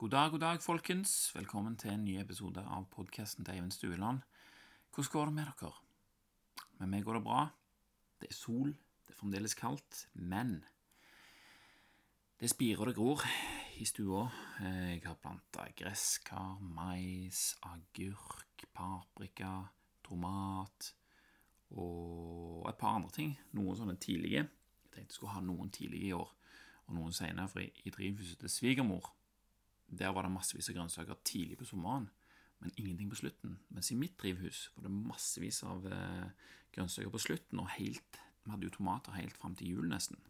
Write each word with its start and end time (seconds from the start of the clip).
God 0.00 0.10
dag, 0.10 0.30
god 0.30 0.38
dag, 0.38 0.62
folkens. 0.62 1.32
Velkommen 1.34 1.74
til 1.76 1.90
en 1.92 2.04
ny 2.06 2.14
episode 2.16 2.62
av 2.64 2.86
podkasten 2.88 3.44
til 3.44 3.58
Eivind 3.58 3.74
Stueland. 3.74 4.22
Hvordan 4.94 5.10
går 5.12 5.26
det 5.28 5.34
med 5.36 5.50
dere? 5.60 5.72
Med 6.78 6.88
meg 6.88 7.04
går 7.04 7.18
det 7.18 7.22
bra. 7.26 7.42
Det 8.16 8.30
er 8.30 8.38
sol, 8.38 8.70
det 8.72 9.12
er 9.12 9.18
fremdeles 9.18 9.54
kaldt, 9.60 10.06
men 10.14 10.54
det 12.40 12.48
spirer 12.48 12.80
og 12.80 12.88
det 12.88 12.96
gror 12.96 13.26
i 13.76 13.84
stua. 13.84 14.24
Jeg 14.64 15.04
har 15.04 15.20
planta 15.20 15.68
gresskar, 15.76 16.56
mais, 16.64 17.44
agurk, 17.60 18.64
paprika, 18.72 19.52
tomat 20.08 20.94
og 21.76 22.72
et 22.72 22.80
par 22.80 22.96
andre 22.96 23.12
ting. 23.20 23.36
Noen 23.52 23.76
sånne 23.76 24.00
tidlige. 24.00 24.48
Jeg 24.48 24.96
tenkte 24.96 25.10
jeg 25.12 25.20
skulle 25.20 25.36
ha 25.36 25.44
noen 25.44 25.68
tidlige 25.68 26.08
i 26.08 26.18
år, 26.24 26.36
og 26.88 26.96
noen 26.96 27.12
senere, 27.12 27.52
for 27.52 27.60
i 27.60 27.98
drivhuset 28.00 28.40
til 28.40 28.56
svigermor 28.60 29.12
der 29.90 30.14
var 30.14 30.26
det 30.26 30.32
massevis 30.32 30.70
av 30.70 30.76
grønnsaker 30.78 31.20
tidlig 31.26 31.58
på 31.60 31.68
sommeren, 31.68 32.08
men 32.60 32.74
ingenting 32.76 33.10
på 33.10 33.18
slutten. 33.22 33.58
Mens 33.74 33.90
i 33.90 33.98
mitt 33.98 34.18
drivhus 34.20 34.68
var 34.76 34.86
det 34.86 34.92
massevis 34.94 35.62
av 35.66 35.86
eh, 35.90 36.50
grønnsaker 36.74 37.12
på 37.12 37.22
slutten, 37.22 37.62
og 37.62 37.72
helt, 37.76 38.20
vi 38.44 38.52
hadde 38.52 38.68
jo 38.68 38.76
tomater 38.76 39.16
helt 39.18 39.36
fram 39.36 39.56
til 39.58 39.74
jul, 39.74 39.88
nesten. 39.90 40.20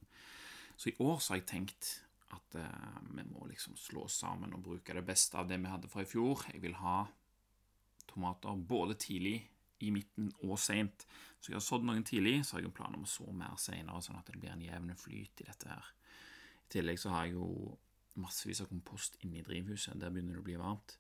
Så 0.80 0.92
i 0.92 0.96
år 1.02 1.19
så 1.20 1.34
har 1.34 1.42
jeg 1.42 1.50
tenkt 1.50 1.92
at 2.33 2.59
eh, 2.59 2.98
vi 3.10 3.27
må 3.28 3.46
liksom 3.50 3.77
slå 3.77 4.06
sammen 4.09 4.55
og 4.56 4.64
bruke 4.64 4.96
det 4.96 5.05
beste 5.06 5.38
av 5.38 5.50
det 5.50 5.59
vi 5.61 5.72
hadde 5.72 5.91
fra 5.92 6.06
i 6.06 6.08
fjor. 6.08 6.47
Jeg 6.55 6.62
vil 6.62 6.78
ha 6.80 7.02
tomater 8.11 8.66
både 8.69 8.97
tidlig, 8.98 9.38
i 9.80 9.91
midten 9.95 10.28
og 10.45 10.58
seint. 10.61 11.06
Så 11.41 11.52
jeg 11.52 11.56
har 11.56 11.64
sådd 11.64 11.86
noen 11.88 12.05
tidlig, 12.05 12.42
så 12.45 12.56
har 12.56 12.64
jeg 12.64 12.70
en 12.70 12.77
plan 12.77 12.97
om 12.97 13.06
å 13.06 13.08
så 13.08 13.24
mer 13.33 13.56
seinere, 13.61 14.02
sånn 14.05 14.19
at 14.19 14.28
det 14.28 14.41
blir 14.41 14.52
en 14.52 14.64
jevn 14.64 14.92
flyt 14.98 15.41
i 15.41 15.47
dette 15.48 15.70
her. 15.70 15.86
I 16.66 16.72
tillegg 16.74 17.00
så 17.00 17.14
har 17.14 17.28
jeg 17.28 17.38
jo 17.38 17.78
massevis 18.19 18.62
av 18.64 18.70
kompost 18.70 19.19
inne 19.24 19.41
i 19.41 19.45
drivhuset. 19.46 19.98
Der 20.00 20.10
begynner 20.12 20.38
det 20.38 20.42
å 20.42 20.48
bli 20.48 20.59
varmt. 20.60 20.96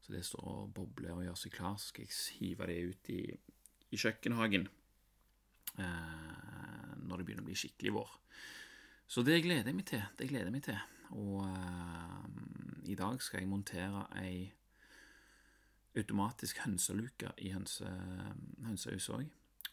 Så 0.00 0.14
det 0.14 0.24
står 0.26 0.46
og 0.48 0.70
bobler 0.76 1.16
og 1.16 1.24
gjør 1.26 1.38
seg 1.38 1.54
klar. 1.56 1.76
Så 1.78 1.92
skal 1.92 2.06
jeg 2.06 2.38
hive 2.40 2.68
det 2.70 2.78
ut 2.92 3.10
i, 3.12 3.20
i 3.90 4.00
kjøkkenhagen 4.00 4.68
eh, 5.78 6.94
når 7.00 7.20
det 7.20 7.26
begynner 7.26 7.44
å 7.44 7.50
bli 7.50 7.58
skikkelig 7.58 7.96
vår. 7.98 8.14
Så 9.10 9.24
det 9.26 9.40
gleder 9.44 9.72
jeg 9.72 9.76
meg 9.80 9.88
til. 9.90 10.06
Det 10.18 10.30
gleder 10.30 10.48
jeg 10.48 10.56
meg 10.56 10.66
til. 10.68 10.80
Og 11.18 11.44
eh, 11.48 12.90
i 12.92 12.96
dag 12.98 13.20
skal 13.22 13.42
jeg 13.42 13.50
montere 13.50 14.06
ei 14.20 14.48
automatisk 15.98 16.60
hønseluke 16.62 17.32
i 17.42 17.50
hønse, 17.50 17.88
hønsehuset 18.62 19.16
òg. 19.16 19.26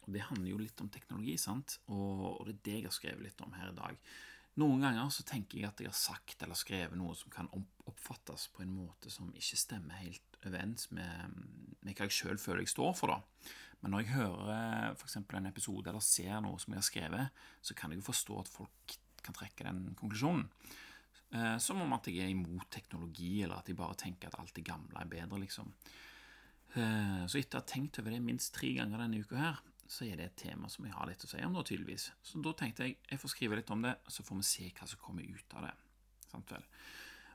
Og 0.07 0.15
det 0.15 0.23
handler 0.23 0.49
jo 0.49 0.61
litt 0.61 0.81
om 0.81 0.89
teknologi, 0.89 1.35
sant? 1.39 1.77
Og, 1.91 2.39
og 2.39 2.47
det 2.47 2.55
er 2.55 2.63
det 2.65 2.75
jeg 2.77 2.87
har 2.87 2.95
skrevet 2.95 3.25
litt 3.27 3.43
om 3.43 3.53
her 3.57 3.73
i 3.73 3.77
dag. 3.77 3.99
Noen 4.57 4.81
ganger 4.81 5.11
så 5.13 5.25
tenker 5.27 5.59
jeg 5.59 5.69
at 5.69 5.81
jeg 5.83 5.91
har 5.91 5.97
sagt 5.97 6.41
eller 6.41 6.57
skrevet 6.57 6.97
noe 6.97 7.13
som 7.17 7.29
kan 7.33 7.49
oppfattes 7.53 8.47
på 8.55 8.63
en 8.63 8.73
måte 8.73 9.11
som 9.13 9.29
ikke 9.37 9.59
stemmer 9.59 9.99
helt 10.01 10.39
overens 10.47 10.89
med, 10.95 11.35
med 11.85 11.93
hva 11.93 12.07
jeg 12.07 12.15
sjøl 12.15 12.41
føler 12.41 12.65
jeg 12.65 12.73
står 12.73 12.95
for. 12.97 13.13
da. 13.13 13.53
Men 13.83 13.93
når 13.93 14.03
jeg 14.03 14.15
hører 14.15 14.95
f.eks. 14.95 15.19
en 15.21 15.49
episode 15.51 15.91
eller 15.91 16.01
ser 16.01 16.41
noe 16.41 16.57
som 16.61 16.73
jeg 16.73 16.81
har 16.81 16.89
skrevet, 16.89 17.45
så 17.61 17.77
kan 17.77 17.93
jeg 17.93 18.01
jo 18.01 18.09
forstå 18.09 18.41
at 18.41 18.51
folk 18.51 18.97
kan 19.27 19.37
trekke 19.37 19.67
den 19.67 19.83
konklusjonen. 19.99 20.47
Eh, 21.35 21.57
som 21.61 21.81
om 21.83 21.93
at 21.93 22.07
jeg 22.09 22.23
er 22.23 22.33
imot 22.33 22.69
teknologi, 22.71 23.41
eller 23.43 23.59
at 23.59 23.69
jeg 23.69 23.77
bare 23.77 23.97
tenker 23.99 24.31
at 24.31 24.39
alt 24.39 24.55
det 24.55 24.65
gamle 24.65 25.01
er 25.01 25.09
bedre, 25.11 25.41
liksom. 25.43 25.73
Eh, 26.73 27.23
så 27.27 27.39
etter 27.39 27.59
å 27.59 27.63
ha 27.63 27.67
tenkt 27.67 27.99
over 28.01 28.15
det 28.15 28.23
minst 28.23 28.53
tre 28.55 28.71
ganger 28.77 29.03
denne 29.03 29.21
uka 29.21 29.39
her, 29.39 29.59
så 29.87 30.05
er 30.05 30.19
det 30.19 30.29
et 30.29 30.39
tema 30.43 30.69
som 30.69 30.85
jeg 30.85 30.95
har 30.95 31.07
litt 31.09 31.23
å 31.23 31.29
si 31.29 31.41
om 31.45 31.53
nå, 31.55 31.63
tydeligvis. 31.65 32.09
Så 32.23 32.41
da 32.43 32.53
tenkte 32.57 32.87
jeg 32.87 32.97
jeg 33.07 33.21
får 33.21 33.33
skrive 33.33 33.59
litt 33.59 33.71
om 33.73 33.83
det, 33.85 33.95
så 34.11 34.25
får 34.27 34.41
vi 34.41 34.47
se 34.47 34.69
hva 34.77 34.87
som 34.91 35.01
kommer 35.03 35.27
ut 35.27 35.57
av 35.57 35.67
det. 35.67 35.75
Sant 36.27 36.51
vel? 36.51 36.65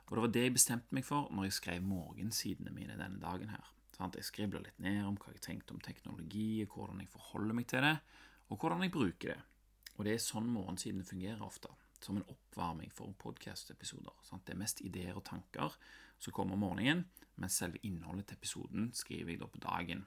Og 0.07 0.15
det 0.15 0.23
var 0.25 0.33
det 0.35 0.43
jeg 0.45 0.55
bestemte 0.57 0.95
meg 0.95 1.05
for 1.07 1.31
når 1.33 1.47
jeg 1.47 1.57
skrev 1.57 1.85
morgensidene 1.87 2.73
mine 2.75 2.97
denne 2.99 3.21
dagen 3.21 3.49
her. 3.53 3.71
Sant? 3.95 4.17
Jeg 4.17 4.27
skribla 4.27 4.61
litt 4.61 4.81
ned 4.83 5.01
om 5.07 5.17
hva 5.17 5.33
jeg 5.33 5.41
tenkte 5.45 5.75
om 5.75 5.81
teknologi, 5.81 6.65
hvordan 6.69 7.01
jeg 7.01 7.11
forholder 7.13 7.57
meg 7.57 7.69
til 7.71 7.85
det, 7.85 7.95
og 8.49 8.59
hvordan 8.59 8.85
jeg 8.85 8.93
bruker 8.93 9.33
det. 9.33 9.39
Og 9.97 10.05
det 10.05 10.15
er 10.15 10.23
sånn 10.23 10.49
morgensidene 10.49 11.05
fungerer 11.07 11.41
ofte. 11.45 11.71
Som 12.03 12.17
en 12.19 12.27
oppvarming 12.27 12.91
for 12.91 13.13
podkast-episoder. 13.21 14.11
Det 14.43 14.51
er 14.51 14.59
mest 14.59 14.81
ideer 14.83 15.15
og 15.15 15.23
tanker 15.29 15.77
som 16.19 16.33
kommer 16.35 16.57
om 16.57 16.65
morgenen, 16.65 17.05
mens 17.39 17.55
selve 17.61 17.79
innholdet 17.87 18.27
til 18.27 18.41
episoden 18.41 18.89
skriver 18.97 19.33
jeg 19.33 19.39
da 19.41 19.47
på 19.47 19.61
dagen. 19.63 20.03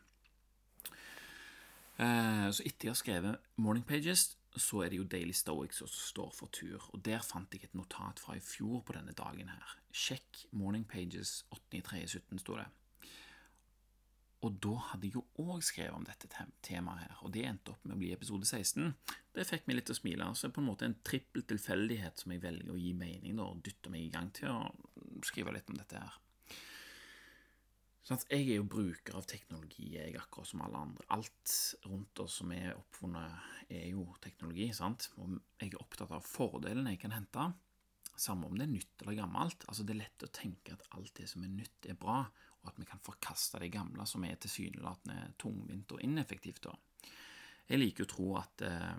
Eh, 1.97 2.49
så 2.53 2.65
etter 2.67 2.89
jeg 2.89 2.93
har 2.93 2.99
skrevet 3.01 3.53
Morning 3.57 3.85
Pages, 3.87 4.35
så 4.57 4.83
er 4.85 4.93
det 4.93 5.01
jo 5.01 5.09
Daily 5.09 5.33
Stoics 5.37 5.81
som 5.81 5.89
står 5.93 6.33
for 6.37 6.53
tur. 6.53 6.81
Og 6.93 7.05
der 7.05 7.25
fant 7.25 7.53
jeg 7.53 7.65
et 7.65 7.77
notat 7.77 8.21
fra 8.21 8.37
i 8.37 8.43
fjor 8.45 8.83
på 8.85 8.97
denne 8.97 9.17
dagen 9.17 9.53
her. 9.53 9.77
Sjekk 9.93 10.47
Morning 10.57 10.85
Pages 10.89 11.45
8.3.17, 11.53 12.41
sto 12.43 12.59
det. 12.61 12.67
Og 14.45 14.59
da 14.63 14.75
hadde 14.91 15.09
jeg 15.09 15.17
jo 15.17 15.25
òg 15.43 15.63
skrevet 15.65 15.97
om 15.97 16.05
dette 16.07 16.29
temaet 16.63 17.07
her, 17.07 17.15
og 17.25 17.33
det 17.35 17.47
endte 17.49 17.73
opp 17.73 17.87
med 17.87 17.97
å 17.97 18.01
bli 18.03 18.13
episode 18.15 18.45
16. 18.45 18.93
Det 19.35 19.47
fikk 19.49 19.65
meg 19.67 19.79
litt 19.79 19.89
til 19.89 19.97
å 19.97 19.99
smile. 19.99 20.29
Så 20.37 20.47
det 20.47 20.51
er 20.51 20.57
på 20.59 20.63
en 20.63 20.69
måte 20.69 20.87
en 20.87 20.99
trippel 21.07 21.47
tilfeldighet 21.49 22.21
som 22.23 22.35
jeg 22.35 22.45
velger 22.45 22.75
å 22.75 22.79
gi 22.79 22.93
mening 22.97 23.41
og 23.43 23.63
dytter 23.65 23.93
meg 23.93 24.05
i 24.05 24.13
gang 24.13 24.29
til 24.37 24.53
å 24.53 25.25
skrive 25.25 25.57
litt 25.57 25.73
om 25.73 25.81
dette 25.81 25.99
her. 26.05 26.21
Sånn 28.07 28.21
jeg 28.31 28.45
er 28.45 28.61
jo 28.61 28.69
bruker 28.71 29.17
av 29.19 29.25
teknologi, 29.27 29.89
jeg 29.97 30.15
akkurat 30.15 30.47
som 30.47 30.61
alle 30.63 30.79
andre. 30.79 31.07
Alt 31.17 31.55
rundt 31.89 32.21
oss 32.23 32.37
som 32.39 32.53
er 32.55 32.77
oppfunnet, 32.77 33.47
er 33.67 33.89
jo 33.91 34.05
teknologi. 34.23 34.69
sant? 34.73 35.09
Og 35.19 35.41
jeg 35.59 35.73
er 35.73 35.81
opptatt 35.83 36.13
av 36.15 36.23
fordelene 36.23 36.93
jeg 36.95 37.01
kan 37.03 37.17
hente, 37.17 37.49
samme 38.15 38.47
om 38.47 38.55
det 38.55 38.69
er 38.69 38.71
nytt 38.77 39.03
eller 39.03 39.19
gammelt. 39.19 39.67
Altså 39.67 39.83
Det 39.83 39.97
er 39.97 40.05
lett 40.05 40.23
å 40.23 40.31
tenke 40.31 40.77
at 40.77 40.87
alt 40.95 41.15
det 41.19 41.27
som 41.33 41.43
er 41.43 41.51
nytt, 41.51 41.91
er 41.91 41.99
bra, 41.99 42.21
og 42.63 42.71
at 42.71 42.79
vi 42.79 42.87
kan 42.87 43.03
forkaste 43.03 43.59
det 43.59 43.73
gamle 43.75 44.07
som 44.07 44.23
er 44.25 44.39
tilsynelatende 44.39 45.35
tungvint 45.43 45.91
og 45.91 46.07
ineffektivt. 46.07 46.63
da. 46.63 46.79
Jeg 47.67 47.83
liker 47.83 48.07
å 48.07 48.13
tro 48.15 48.31
at 48.39 48.63
eh, 48.63 48.97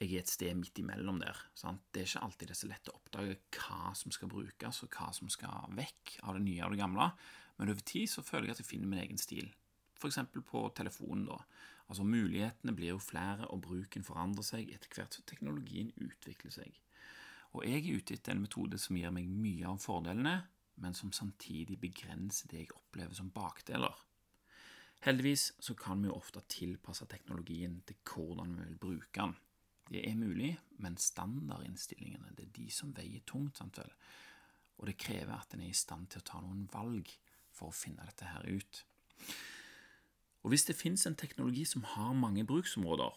jeg 0.00 0.10
er 0.10 0.26
et 0.26 0.34
sted 0.34 0.58
midt 0.58 0.82
imellom 0.82 1.22
der. 1.22 1.38
Sant? 1.54 1.86
Det 1.94 2.02
er 2.02 2.10
ikke 2.10 2.26
alltid 2.26 2.48
det 2.50 2.58
er 2.58 2.64
så 2.64 2.74
lett 2.74 2.90
å 2.90 2.98
oppdage 2.98 3.38
hva 3.54 3.94
som 3.94 4.10
skal 4.10 4.34
brukes, 4.34 4.82
og 4.82 4.90
hva 4.90 5.14
som 5.14 5.30
skal 5.30 5.70
vekk 5.78 6.18
av 6.26 6.34
det 6.34 6.48
nye 6.50 6.64
og 6.66 6.74
det 6.74 6.82
gamle 6.82 7.12
men 7.56 7.72
over 7.72 7.80
tid 7.80 8.10
så 8.12 8.24
føler 8.24 8.50
jeg 8.50 8.56
at 8.56 8.62
jeg 8.64 8.70
finner 8.70 8.90
min 8.90 9.02
egen 9.02 9.20
stil. 9.20 9.48
F.eks. 9.96 10.18
på 10.44 10.62
telefonen. 10.76 11.26
da. 11.30 11.38
Altså 11.88 12.04
Mulighetene 12.04 12.74
blir 12.76 12.94
jo 12.94 12.98
flere, 12.98 13.46
og 13.48 13.62
bruken 13.64 14.04
forandrer 14.04 14.44
seg 14.44 14.72
etter 14.74 14.92
hvert 14.92 15.16
som 15.16 15.24
teknologien 15.28 15.92
utvikler 15.96 16.52
seg. 16.52 16.80
Og 17.56 17.64
jeg 17.64 17.84
er 17.86 18.00
ute 18.00 18.16
etter 18.16 18.34
en 18.34 18.42
metode 18.42 18.78
som 18.82 18.98
gir 18.98 19.14
meg 19.14 19.30
mye 19.30 19.70
av 19.70 19.80
fordelene, 19.80 20.36
men 20.82 20.94
som 20.94 21.12
samtidig 21.14 21.78
begrenser 21.80 22.50
det 22.50 22.66
jeg 22.66 22.74
opplever 22.76 23.16
som 23.16 23.30
bakdeler. 23.32 23.94
Heldigvis 25.06 25.52
så 25.62 25.76
kan 25.78 26.02
vi 26.02 26.10
jo 26.10 26.16
ofte 26.16 26.42
tilpasse 26.50 27.06
teknologien 27.08 27.78
til 27.86 27.96
hvordan 28.10 28.56
vi 28.58 28.66
vil 28.66 28.80
bruke 28.80 29.20
den. 29.20 29.36
Det 29.86 30.02
er 30.02 30.18
mulig, 30.18 30.50
men 30.82 30.96
standardinnstillingene 30.98 32.34
det 32.34 32.48
er 32.48 32.54
de 32.56 32.66
som 32.74 32.92
veier 32.96 33.22
tungt. 33.24 33.56
sant 33.56 33.78
vel? 33.78 33.92
Og 34.76 34.90
det 34.90 34.98
krever 34.98 35.32
at 35.36 35.54
en 35.54 35.62
er 35.62 35.70
i 35.70 35.76
stand 35.76 36.10
til 36.10 36.20
å 36.20 36.26
ta 36.26 36.40
noen 36.42 36.66
valg 36.72 37.12
for 37.56 37.70
å 37.70 37.76
finne 37.76 38.04
dette 38.06 38.28
her 38.28 38.46
ut. 38.48 38.82
Og 40.44 40.52
Hvis 40.52 40.66
det 40.68 40.78
finnes 40.78 41.02
en 41.08 41.18
teknologi 41.18 41.64
som 41.66 41.82
har 41.96 42.12
mange 42.14 42.44
bruksområder, 42.46 43.16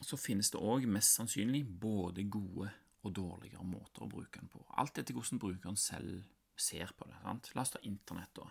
så 0.00 0.16
finnes 0.20 0.50
det 0.52 0.60
òg 0.60 0.86
mest 0.88 1.16
sannsynlig 1.16 1.62
både 1.80 2.24
gode 2.28 2.68
og 3.04 3.14
dårligere 3.16 3.64
måter 3.64 4.04
å 4.04 4.10
bruke 4.10 4.40
den 4.40 4.50
på. 4.52 4.62
Alt 4.80 5.00
etter 5.00 5.16
hvordan 5.16 5.40
brukeren 5.40 5.78
selv 5.80 6.22
ser 6.60 6.92
på 6.96 7.08
det. 7.08 7.16
Sant? 7.22 7.50
La 7.56 7.64
oss 7.64 7.72
ta 7.72 7.80
Internett. 7.88 8.34
da. 8.36 8.50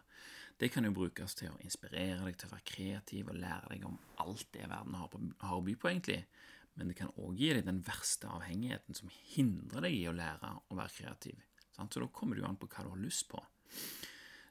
Det 0.59 0.71
kan 0.73 0.85
jo 0.85 0.91
brukes 0.91 1.35
til 1.37 1.53
å 1.53 1.59
inspirere 1.63 2.23
deg 2.25 2.37
til 2.37 2.49
å 2.49 2.55
være 2.55 2.67
kreativ 2.67 3.29
og 3.29 3.37
lære 3.39 3.69
deg 3.73 3.85
om 3.87 3.99
alt 4.25 4.47
det 4.53 4.65
verden 4.67 4.97
har, 4.97 5.07
på, 5.07 5.21
har 5.45 5.59
å 5.59 5.65
by 5.65 5.75
på, 5.75 5.91
egentlig. 5.91 6.23
Men 6.75 6.89
det 6.89 6.97
kan 6.99 7.13
òg 7.15 7.37
gi 7.39 7.53
deg 7.53 7.67
den 7.67 7.83
verste 7.85 8.29
avhengigheten 8.31 8.97
som 8.97 9.13
hindrer 9.35 9.85
deg 9.85 9.95
i 9.95 10.07
å 10.09 10.15
lære 10.15 10.51
å 10.69 10.79
være 10.79 10.95
kreativ. 10.97 11.45
Sant? 11.75 11.93
Så 11.93 12.01
da 12.03 12.09
kommer 12.11 12.35
det 12.35 12.43
jo 12.43 12.49
an 12.49 12.59
på 12.59 12.69
hva 12.71 12.85
du 12.85 12.91
har 12.91 13.01
lyst 13.05 13.29
på. 13.31 13.41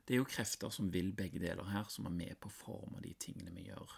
Det 0.09 0.15
er 0.17 0.23
jo 0.23 0.29
krefter 0.29 0.73
som 0.73 0.88
vil 0.93 1.11
begge 1.12 1.41
deler 1.43 1.69
her, 1.69 1.88
som 1.93 2.06
er 2.09 2.15
med 2.15 2.38
på 2.41 2.49
å 2.49 2.55
forme 2.55 3.03
de 3.05 3.12
tingene 3.20 3.53
vi 3.53 3.67
gjør. 3.67 3.91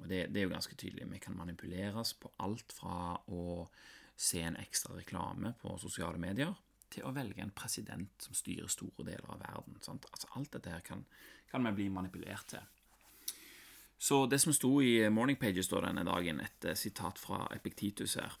Og 0.00 0.06
det, 0.10 0.20
det, 0.34 0.40
er 0.40 0.46
jo 0.46 0.52
ganske 0.52 0.76
tydelig. 0.78 1.08
Vi 1.10 1.22
kan 1.22 1.36
manipuleres 1.38 2.14
på 2.18 2.30
alt 2.42 2.74
fra 2.74 3.16
å 3.30 3.66
se 4.14 4.42
en 4.46 4.58
ekstra 4.60 4.94
reklame 4.94 5.54
på 5.58 5.74
sosiale 5.82 6.20
medier, 6.22 6.54
til 6.94 7.08
å 7.08 7.14
velge 7.14 7.42
en 7.42 7.50
president 7.54 8.22
som 8.22 8.36
styrer 8.38 8.70
store 8.70 9.06
deler 9.08 9.26
av 9.34 9.42
verden. 9.42 9.80
Sant? 9.82 10.06
Altså 10.12 10.30
Alt 10.38 10.52
dette 10.54 10.70
her 10.70 10.84
kan, 10.86 11.02
kan 11.50 11.66
vi 11.66 11.74
bli 11.80 11.88
manipulert 11.90 12.46
til. 12.54 12.62
Så 13.98 14.26
det 14.30 14.38
som 14.42 14.54
sto 14.54 14.76
i 14.82 15.00
Morning 15.10 15.38
Pages 15.40 15.70
denne 15.72 16.04
dagen, 16.06 16.42
et 16.44 16.66
eh, 16.68 16.78
sitat 16.78 17.18
fra 17.18 17.46
Epiktitus 17.54 18.18
her 18.20 18.38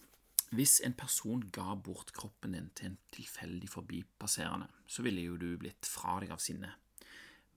hvis 0.52 0.80
en 0.84 0.94
person 0.98 1.42
ga 1.54 1.74
bort 1.74 2.12
kroppen 2.16 2.54
din 2.56 2.70
til 2.76 2.90
en 2.90 2.98
tilfeldig 3.14 3.68
forbipasserende, 3.72 4.68
så 4.86 5.04
ville 5.06 5.24
jo 5.24 5.38
du 5.40 5.54
blitt 5.58 5.88
fra 5.88 6.18
deg 6.22 6.34
av 6.34 6.42
sinne. 6.42 6.74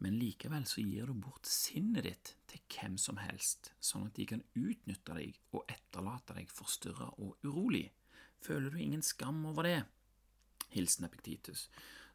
Men 0.03 0.19
likevel 0.21 0.65
så 0.69 0.83
gir 0.85 1.09
du 1.09 1.17
bort 1.17 1.49
sinnet 1.49 2.05
ditt 2.05 2.33
til 2.51 2.61
hvem 2.69 2.97
som 3.01 3.17
helst, 3.17 3.71
sånn 3.81 4.05
at 4.07 4.17
de 4.17 4.27
kan 4.29 4.43
utnytte 4.53 5.15
deg 5.17 5.39
og 5.57 5.65
etterlate 5.73 6.37
deg 6.37 6.51
forstyrra 6.53 7.09
og 7.17 7.41
urolig. 7.47 7.87
Føler 8.45 8.69
du 8.69 8.77
ingen 8.81 9.01
skam 9.05 9.41
over 9.49 9.65
det? 9.65 9.79
Hilsen 10.75 11.07
Epiktitus. 11.07 11.67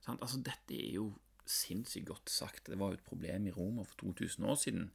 Altså, 0.07 0.39
dette 0.39 0.79
er 0.79 0.95
jo 1.01 1.09
sinnssykt 1.49 2.07
godt 2.07 2.31
sagt. 2.31 2.71
Det 2.71 2.79
var 2.79 2.93
jo 2.93 3.01
et 3.01 3.07
problem 3.07 3.49
i 3.49 3.55
Roma 3.55 3.85
for 3.87 3.99
2000 4.15 4.47
år 4.47 4.61
siden, 4.63 4.87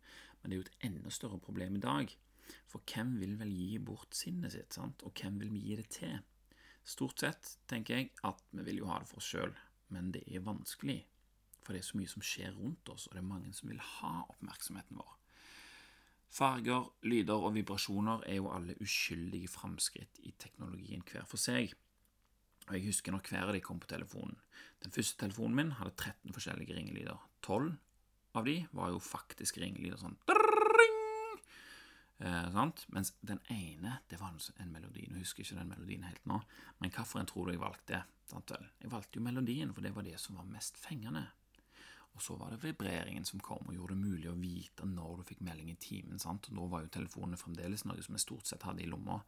men 0.41 0.49
det 0.49 0.55
er 0.55 0.61
jo 0.61 0.67
et 0.67 0.87
enda 0.87 1.11
større 1.11 1.39
problem 1.43 1.75
i 1.75 1.83
dag. 1.83 2.15
For 2.67 2.83
hvem 2.87 3.15
vil 3.21 3.35
vel 3.39 3.51
gi 3.53 3.77
bort 3.83 4.15
sinnet 4.17 4.55
sitt, 4.55 4.75
sant? 4.75 5.03
og 5.03 5.15
hvem 5.17 5.39
vil 5.41 5.53
vi 5.53 5.63
gi 5.69 5.77
det 5.79 5.87
til? 5.97 6.17
Stort 6.87 7.19
sett 7.23 7.57
tenker 7.67 7.97
jeg 7.97 8.11
at 8.27 8.43
vi 8.55 8.63
vil 8.69 8.81
jo 8.83 8.89
ha 8.91 9.01
det 9.01 9.09
for 9.09 9.19
oss 9.19 9.29
sjøl, 9.33 9.53
men 9.91 10.11
det 10.15 10.23
er 10.31 10.45
vanskelig. 10.45 11.01
For 11.63 11.75
det 11.75 11.81
er 11.81 11.87
så 11.89 11.99
mye 11.99 12.11
som 12.11 12.23
skjer 12.23 12.53
rundt 12.55 12.89
oss, 12.93 13.09
og 13.09 13.17
det 13.17 13.23
er 13.23 13.27
mange 13.27 13.51
som 13.55 13.67
vil 13.67 13.81
ha 13.83 14.13
oppmerksomheten 14.31 14.99
vår. 15.01 15.17
Farger, 16.37 16.87
lyder 17.07 17.43
og 17.43 17.53
vibrasjoner 17.55 18.23
er 18.27 18.39
jo 18.39 18.51
alle 18.51 18.75
uskyldige 18.83 19.51
framskritt 19.51 20.19
i 20.27 20.33
teknologien 20.39 21.03
hver 21.07 21.27
for 21.27 21.39
seg. 21.39 21.73
Og 22.67 22.75
Jeg 22.75 22.87
husker 22.89 23.15
når 23.15 23.23
hver 23.29 23.47
av 23.47 23.55
de 23.55 23.63
kom 23.63 23.79
på 23.79 23.87
telefonen. 23.91 24.39
Den 24.83 24.91
første 24.95 25.19
telefonen 25.23 25.55
min 25.55 25.75
hadde 25.79 25.95
13 25.95 26.35
forskjellige 26.35 26.75
ringelyder. 26.75 27.19
12 27.47 27.71
av 28.37 28.45
de 28.45 28.57
var 28.75 28.91
jo 28.93 28.99
faktisk 29.01 29.59
ringelyder 29.61 29.99
sånn 29.99 30.19
eh? 32.19 32.59
Mens 32.95 33.13
den 33.21 33.41
ene 33.53 33.97
det 34.09 34.19
var 34.21 34.33
en 34.33 34.71
melodi. 34.71 35.07
Nå 35.09 35.21
husker 35.21 35.43
jeg 35.43 35.51
ikke 35.51 35.61
den 35.61 35.73
melodien 35.73 36.07
helt 36.07 36.29
nå, 36.29 36.41
men 36.79 36.93
hvilken 36.93 37.29
tror 37.29 37.47
du 37.47 37.55
jeg 37.55 37.63
valgte? 37.63 38.03
Sant? 38.27 38.51
Jeg 38.81 38.91
valgte 38.91 39.19
jo 39.19 39.25
melodien, 39.25 39.73
for 39.73 39.85
det 39.85 39.93
var 39.95 40.07
det 40.07 40.17
som 40.19 40.39
var 40.39 40.49
mest 40.51 40.79
fengende. 40.81 41.27
Og 42.17 42.23
så 42.23 42.33
var 42.35 42.49
det 42.49 42.63
vibreringen 42.63 43.25
som 43.29 43.39
kom 43.45 43.67
og 43.69 43.75
gjorde 43.75 43.93
det 43.93 44.01
mulig 44.01 44.29
å 44.31 44.39
vite 44.39 44.87
når 44.89 45.19
du 45.19 45.27
fikk 45.29 45.43
melding 45.45 45.69
i 45.69 45.77
timen. 45.77 46.17
sant? 46.19 46.49
Og 46.49 46.57
Nå 46.57 46.65
var 46.71 46.83
jo 46.83 46.93
telefonene 46.95 47.37
fremdeles 47.37 47.85
noe 47.85 48.01
som 48.01 48.17
jeg 48.17 48.25
stort 48.25 48.49
sett 48.49 48.65
hadde 48.65 48.81
i 48.81 48.89
lomma. 48.89 49.19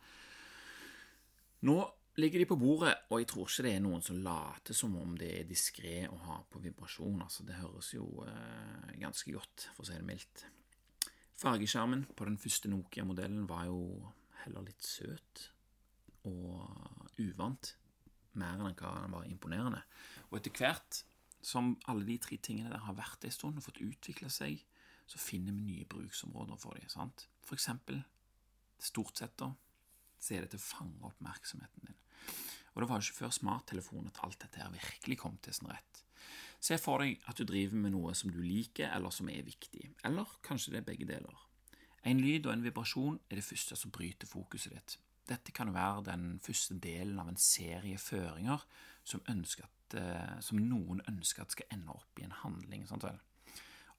Nå 1.70 1.78
ligger 2.20 2.42
de 2.42 2.48
på 2.50 2.58
bordet, 2.60 2.96
og 3.12 3.22
jeg 3.22 3.30
tror 3.30 3.46
ikke 3.46 3.68
det 3.68 3.74
er 3.76 3.84
noen 3.86 4.02
som 4.04 4.18
later 4.26 4.76
som 4.76 4.96
om 4.98 5.14
det 5.20 5.30
er 5.38 5.48
diskré 5.48 6.02
å 6.10 6.18
ha 6.26 6.40
på 6.50 6.62
vibrasjon. 6.64 7.22
Altså, 7.22 7.46
det 7.48 7.60
høres 7.60 7.94
jo 7.94 8.08
eh, 8.26 8.96
ganske 9.00 9.38
godt, 9.38 9.70
for 9.76 9.86
å 9.86 9.92
si 9.92 10.00
det 10.00 10.08
mildt. 10.08 10.48
Fargeskjermen 11.40 12.04
på 12.20 12.26
den 12.28 12.36
første 12.38 12.68
Nokia-modellen 12.68 13.46
var 13.48 13.64
jo 13.70 13.80
heller 14.42 14.66
litt 14.66 14.84
søt 14.84 15.46
og 16.28 17.14
uvant, 17.20 17.70
mer 18.40 18.60
enn 18.60 18.76
hva 18.76 18.92
den 18.98 19.16
var 19.16 19.28
imponerende. 19.30 19.80
Og 20.30 20.40
etter 20.40 20.52
hvert 20.60 21.00
som 21.40 21.78
alle 21.88 22.04
de 22.10 22.18
tre 22.20 22.36
tingene 22.44 22.74
der 22.74 22.84
har 22.84 22.98
vært 22.98 23.24
en 23.24 23.32
stund 23.32 23.60
og 23.60 23.64
fått 23.70 23.80
utvikle 23.86 24.28
seg, 24.34 24.60
så 25.08 25.22
finner 25.22 25.56
vi 25.56 25.64
nye 25.64 25.88
bruksområder 25.90 26.60
for 26.60 26.76
dem. 26.76 26.92
sant? 26.92 27.30
For 27.48 27.56
eksempel, 27.56 28.04
stort 28.78 29.18
sett, 29.18 29.38
da, 29.40 29.54
så 30.20 30.36
er 30.36 30.44
det 30.44 30.52
til 30.54 30.60
å 30.60 30.68
fange 30.68 31.08
oppmerksomheten 31.08 31.88
din. 31.88 32.04
Og 32.76 32.84
det 32.84 32.90
var 32.90 33.00
jo 33.00 33.08
ikke 33.08 33.24
før 33.24 33.34
smarttelefonen 33.40 34.12
at 34.12 34.20
alt 34.28 34.44
dette 34.44 34.60
her 34.60 34.76
virkelig 34.76 35.18
kom 35.24 35.40
til 35.40 35.56
sin 35.56 35.72
rett. 35.72 36.04
Se 36.60 36.76
for 36.82 37.04
deg 37.04 37.22
at 37.32 37.40
du 37.40 37.48
driver 37.48 37.80
med 37.80 37.94
noe 37.96 38.14
som 38.18 38.32
du 38.34 38.42
liker, 38.44 38.92
eller 38.92 39.14
som 39.16 39.30
er 39.32 39.46
viktig. 39.48 39.94
Eller 40.06 40.28
kanskje 40.46 40.76
det 40.76 40.82
er 40.82 40.90
begge 40.92 41.08
deler. 41.08 41.46
En 42.08 42.20
lyd 42.20 42.48
og 42.48 42.54
en 42.54 42.64
vibrasjon 42.64 43.20
er 43.30 43.40
det 43.40 43.48
første 43.48 43.78
som 43.80 43.92
bryter 43.96 44.28
fokuset 44.28 44.76
ditt. 44.76 44.98
Dette 45.30 45.54
kan 45.56 45.72
være 45.76 46.08
den 46.10 46.40
første 46.44 46.76
delen 46.82 47.20
av 47.22 47.30
en 47.30 47.40
serie 47.40 48.00
føringer 48.02 48.64
som, 49.06 49.22
at, 49.28 49.96
eh, 50.00 50.38
som 50.42 50.62
noen 50.62 51.04
ønsker 51.08 51.44
at 51.44 51.54
skal 51.54 51.76
ende 51.76 51.94
opp 51.94 52.20
i 52.20 52.26
en 52.26 52.38
handling. 52.44 52.88
Sant 52.90 53.06
vel? 53.06 53.20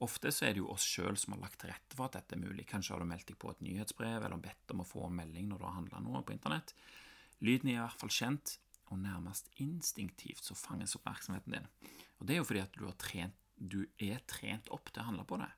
Ofte 0.01 0.33
så 0.33 0.47
er 0.49 0.57
det 0.57 0.62
jo 0.62 0.71
oss 0.73 0.87
sjøl 0.89 1.19
som 1.21 1.35
har 1.35 1.43
lagt 1.43 1.61
til 1.61 1.71
rette 1.71 1.97
for 1.97 2.09
at 2.09 2.17
dette 2.17 2.37
er 2.37 2.41
mulig. 2.41 2.65
Kanskje 2.69 2.95
har 2.95 3.03
du 3.03 3.09
meldt 3.09 3.29
deg 3.29 3.39
på 3.41 3.53
et 3.53 3.61
nyhetsbrev 3.65 4.25
eller 4.25 4.41
bedt 4.41 4.73
om 4.73 4.81
å 4.81 4.89
få 4.89 5.07
en 5.07 5.19
melding 5.19 5.51
når 5.51 5.61
du 5.61 5.67
har 5.69 5.77
handla 5.77 6.01
noe 6.05 6.23
på 6.25 6.35
internett. 6.35 6.73
Lyden 7.45 7.71
er 7.71 7.79
i 7.79 7.83
hvert 7.83 8.01
fall 8.01 8.12
kjent, 8.12 8.57
og 8.91 8.99
nærmest 8.99 9.53
instinktivt 9.62 10.43
så 10.45 10.57
fanges 10.59 10.97
oppmerksomheten 10.99 11.55
din. 11.55 11.69
Og 12.21 12.27
Det 12.27 12.35
er 12.35 12.43
jo 12.43 12.49
fordi 12.49 12.63
at 12.63 12.77
du, 12.77 12.85
trent, 13.01 13.37
du 13.57 13.81
er 13.99 14.21
trent 14.29 14.69
opp 14.75 14.93
til 14.93 15.03
å 15.03 15.09
handle 15.09 15.25
på 15.29 15.41
det. 15.41 15.49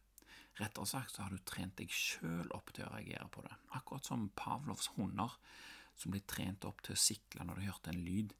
Rettere 0.61 0.87
sagt 0.87 1.17
så 1.17 1.25
har 1.25 1.33
du 1.33 1.43
trent 1.49 1.75
deg 1.81 1.91
sjøl 1.91 2.51
opp 2.55 2.71
til 2.77 2.87
å 2.87 2.93
reagere 2.93 3.27
på 3.33 3.43
det. 3.45 3.55
Akkurat 3.79 4.07
som 4.07 4.29
Pavlovs 4.39 4.93
hunder, 4.97 5.35
som 5.99 6.15
ble 6.15 6.23
trent 6.29 6.65
opp 6.69 6.83
til 6.85 6.95
å 6.95 7.03
sikle 7.03 7.47
når 7.49 7.59
de 7.59 7.69
hørte 7.71 7.93
en 7.93 8.03
lyd, 8.05 8.35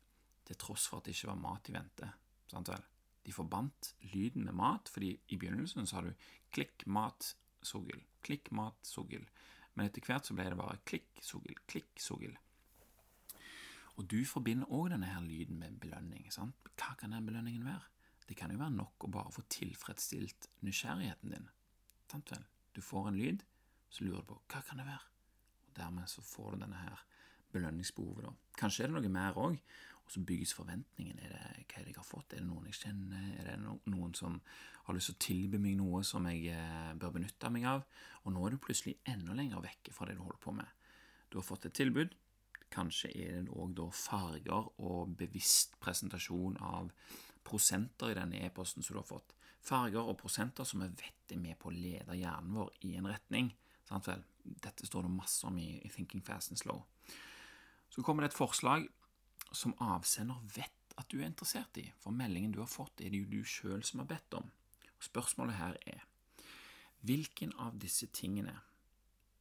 til 0.47 0.59
tross 0.59 0.87
for 0.91 1.01
at 1.01 1.09
det 1.09 1.17
ikke 1.17 1.33
var 1.33 1.41
mat 1.43 1.71
i 1.71 1.75
vente. 1.77 2.11
Sant 2.51 2.71
vel? 2.71 2.85
De 3.23 3.35
forbandt 3.35 3.93
lyden 4.13 4.47
med 4.47 4.57
mat, 4.59 4.91
fordi 4.91 5.13
i 5.31 5.39
begynnelsen 5.39 5.87
så 5.87 5.99
har 6.01 6.09
du 6.09 6.29
klikk, 6.55 6.87
mat, 6.91 7.35
sugl, 7.63 8.03
klikk, 8.27 8.51
mat, 8.55 8.79
sugl. 8.87 9.23
Men 9.75 9.89
etter 9.89 10.05
hvert 10.05 10.27
så 10.27 10.35
ble 10.37 10.49
det 10.51 10.59
bare 10.59 10.81
klikk, 10.89 11.11
sugl, 11.23 11.55
klikk, 11.71 11.95
sugl. 12.03 12.35
Og 13.97 14.09
du 14.11 14.23
forbinder 14.27 14.71
òg 14.73 14.91
denne 14.93 15.11
her 15.11 15.23
lyden 15.25 15.61
med 15.61 15.79
belønning. 15.81 16.27
sant? 16.33 16.57
Hva 16.75 16.97
kan 16.99 17.15
den 17.15 17.27
belønningen 17.29 17.65
være? 17.67 17.87
Det 18.29 18.37
kan 18.39 18.53
jo 18.53 18.61
være 18.61 18.77
nok 18.77 19.07
å 19.07 19.13
bare 19.13 19.33
få 19.35 19.45
tilfredsstilt 19.51 20.49
nysgjerrigheten 20.67 21.35
din. 21.35 21.49
Sant 22.11 22.33
vel? 22.33 22.45
Du 22.73 22.81
får 22.85 23.09
en 23.09 23.19
lyd, 23.19 23.43
så 23.93 24.05
lurer 24.05 24.23
du 24.23 24.31
på 24.33 24.41
hva 24.53 24.63
kan 24.67 24.81
det 24.81 24.89
være? 24.89 25.09
Og 25.67 25.73
Dermed 25.77 26.11
så 26.11 26.25
får 26.25 26.55
du 26.55 26.65
denne 26.65 26.83
her 26.85 27.03
belønningsbehovet. 27.53 28.25
da. 28.25 28.33
Kanskje 28.59 28.85
er 28.85 28.93
det 28.93 28.97
noe 28.97 29.13
mer 29.13 29.39
òg, 29.41 29.59
og 30.03 30.11
så 30.11 30.23
bygges 30.27 30.55
forventningen. 30.57 31.19
Er 31.21 31.35
det, 31.35 31.67
hva 31.73 31.85
jeg 31.85 31.97
har 31.97 32.07
fått? 32.07 32.33
Er 32.33 32.41
det 32.41 32.49
noen 32.49 32.67
jeg 32.71 32.81
kjenner? 32.81 33.29
Er 33.41 33.51
det 33.51 33.77
noen 33.93 34.15
som 34.19 34.41
har 34.87 34.97
lyst 34.97 35.13
til 35.13 35.19
å 35.19 35.25
tilby 35.27 35.61
meg 35.63 35.77
noe 35.79 36.03
som 36.05 36.27
jeg 36.31 36.49
eh, 36.57 36.93
bør 36.99 37.15
benytte 37.19 37.53
meg 37.53 37.69
av? 37.69 37.85
Og 38.25 38.35
nå 38.35 38.47
er 38.47 38.55
du 38.55 38.63
plutselig 38.63 38.99
enda 39.09 39.37
lenger 39.37 39.63
vekke 39.65 39.95
fra 39.95 40.09
det 40.09 40.17
du 40.17 40.25
holder 40.25 40.41
på 40.43 40.55
med. 40.57 40.69
Du 41.31 41.39
har 41.39 41.47
fått 41.47 41.69
et 41.69 41.77
tilbud, 41.77 42.17
Kanskje 42.73 43.11
er 43.13 43.43
det 43.45 43.53
òg 43.53 43.93
farger 43.93 44.71
og 44.81 45.17
bevisst 45.21 45.75
presentasjon 45.83 46.57
av 46.65 46.89
prosenter 47.45 48.13
i 48.13 48.19
denne 48.19 48.43
e-posten 48.47 48.85
som 48.85 48.97
du 48.97 49.01
har 49.01 49.09
fått. 49.09 49.35
Farger 49.63 50.03
og 50.03 50.19
prosenter 50.21 50.67
som 50.67 50.83
vi 50.83 50.91
vet 51.05 51.35
er 51.35 51.41
med 51.41 51.59
på 51.61 51.71
å 51.71 51.75
lede 51.75 52.19
hjernen 52.19 52.57
vår 52.57 52.73
i 52.89 52.97
en 52.99 53.09
retning. 53.11 53.53
Sant 53.89 54.09
vel? 54.09 54.25
Dette 54.43 54.87
står 54.89 55.07
det 55.07 55.15
masse 55.15 55.47
om 55.47 55.59
i, 55.59 55.79
Thinking 55.95 56.23
Fast 56.27 56.51
and 56.51 56.59
Slow. 56.59 56.83
Så 57.93 58.03
kommer 58.03 58.25
det 58.25 58.33
et 58.33 58.39
forslag 58.39 58.89
som 59.53 59.77
avsender 59.85 60.41
vet 60.57 60.97
at 60.99 61.09
du 61.13 61.21
er 61.21 61.29
interessert 61.29 61.77
i, 61.81 61.87
for 62.01 62.15
meldingen 62.15 62.53
du 62.53 62.61
har 62.61 62.71
fått, 62.71 63.01
er 63.01 63.13
det 63.13 63.23
jo 63.23 63.31
du 63.31 63.49
sjøl 63.49 63.85
som 63.87 64.03
har 64.03 64.11
bedt 64.11 64.37
om. 64.39 64.49
Og 64.99 65.07
spørsmålet 65.07 65.59
her 65.59 65.79
er 65.95 66.05
hvilken 67.07 67.55
av 67.61 67.79
disse 67.83 68.07
tingene, 68.15 68.55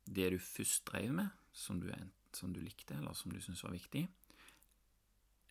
det 0.06 0.32
du 0.34 0.40
først 0.42 0.86
drev 0.90 1.12
med, 1.16 1.30
som 1.54 1.80
du 1.82 1.92
som 2.34 2.54
du 2.54 2.62
likte, 2.64 2.96
eller 2.96 3.14
som 3.14 3.32
du 3.32 3.42
syntes 3.42 3.64
var 3.64 3.74
viktig, 3.76 4.06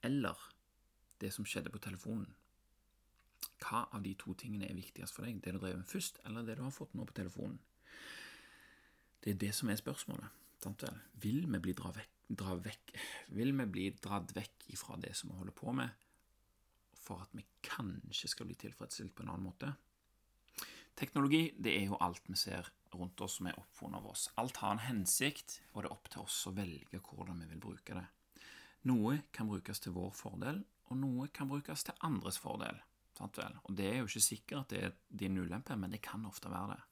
eller 0.03 0.37
det 1.21 1.33
som 1.35 1.45
skjedde 1.45 1.73
på 1.73 1.83
telefonen. 1.83 2.29
Hva 3.61 3.87
av 3.93 4.03
de 4.05 4.15
to 4.19 4.35
tingene 4.35 4.69
er 4.69 4.77
viktigst 4.79 5.15
for 5.15 5.27
deg? 5.27 5.41
Det 5.45 5.55
du 5.55 5.61
drev 5.61 5.79
med 5.81 5.89
først, 5.89 6.21
eller 6.27 6.47
det 6.47 6.57
du 6.59 6.65
har 6.65 6.75
fått 6.75 6.95
nå 6.97 7.07
på 7.09 7.17
telefonen? 7.17 7.59
Det 9.21 9.35
er 9.35 9.41
det 9.41 9.53
som 9.57 9.69
er 9.69 9.81
spørsmålet. 9.81 10.37
Vil 11.21 11.47
vi 11.49 11.59
bli 11.61 11.73
dratt 11.77 11.97
vekk, 11.97 12.17
dra 12.41 12.55
vekk, 12.57 12.93
Vil 13.37 13.53
vi 13.57 13.67
bli 13.67 13.87
dratt 13.97 14.33
vekk 14.37 14.67
ifra 14.75 14.97
det 15.01 15.15
som 15.17 15.31
vi 15.31 15.39
holder 15.39 15.57
på 15.57 15.73
med, 15.73 15.89
for 17.01 17.23
at 17.25 17.33
vi 17.33 17.45
kanskje 17.65 18.29
skal 18.29 18.47
bli 18.47 18.57
tilfredsstilt 18.61 19.15
på 19.15 19.25
en 19.25 19.33
annen 19.33 19.49
måte? 19.49 19.73
Teknologi 21.01 21.55
det 21.57 21.73
er 21.79 21.87
jo 21.89 21.97
alt 22.01 22.27
vi 22.29 22.37
ser 22.37 22.69
rundt 22.93 23.21
oss 23.25 23.39
som 23.39 23.49
er 23.49 23.59
oppfunnet 23.59 24.01
av 24.01 24.11
oss. 24.11 24.29
Alt 24.37 24.61
har 24.61 24.75
en 24.75 24.85
hensikt, 24.85 25.61
og 25.73 25.83
det 25.83 25.89
er 25.89 25.95
opp 25.95 26.11
til 26.13 26.25
oss 26.27 26.43
å 26.51 26.53
velge 26.53 27.01
hvordan 27.01 27.41
vi 27.41 27.49
vil 27.55 27.63
bruke 27.63 27.97
det. 27.97 28.07
Noe 28.91 29.23
kan 29.33 29.49
brukes 29.49 29.81
til 29.81 29.95
vår 29.97 30.13
fordel, 30.17 30.63
og 30.91 31.01
noe 31.01 31.29
kan 31.33 31.49
brukes 31.49 31.87
til 31.87 31.97
andres 32.05 32.41
fordel. 32.41 32.81
Og 33.21 33.75
Det 33.77 33.87
er 33.87 33.99
jo 34.01 34.09
ikke 34.09 34.25
sikkert 34.25 34.61
at 34.61 34.71
det 34.71 34.85
er 34.85 34.95
din 35.23 35.39
ulempe, 35.39 35.77
men 35.77 35.93
det 35.93 36.03
kan 36.03 36.25
ofte 36.27 36.51
være 36.51 36.77
det. 36.77 36.83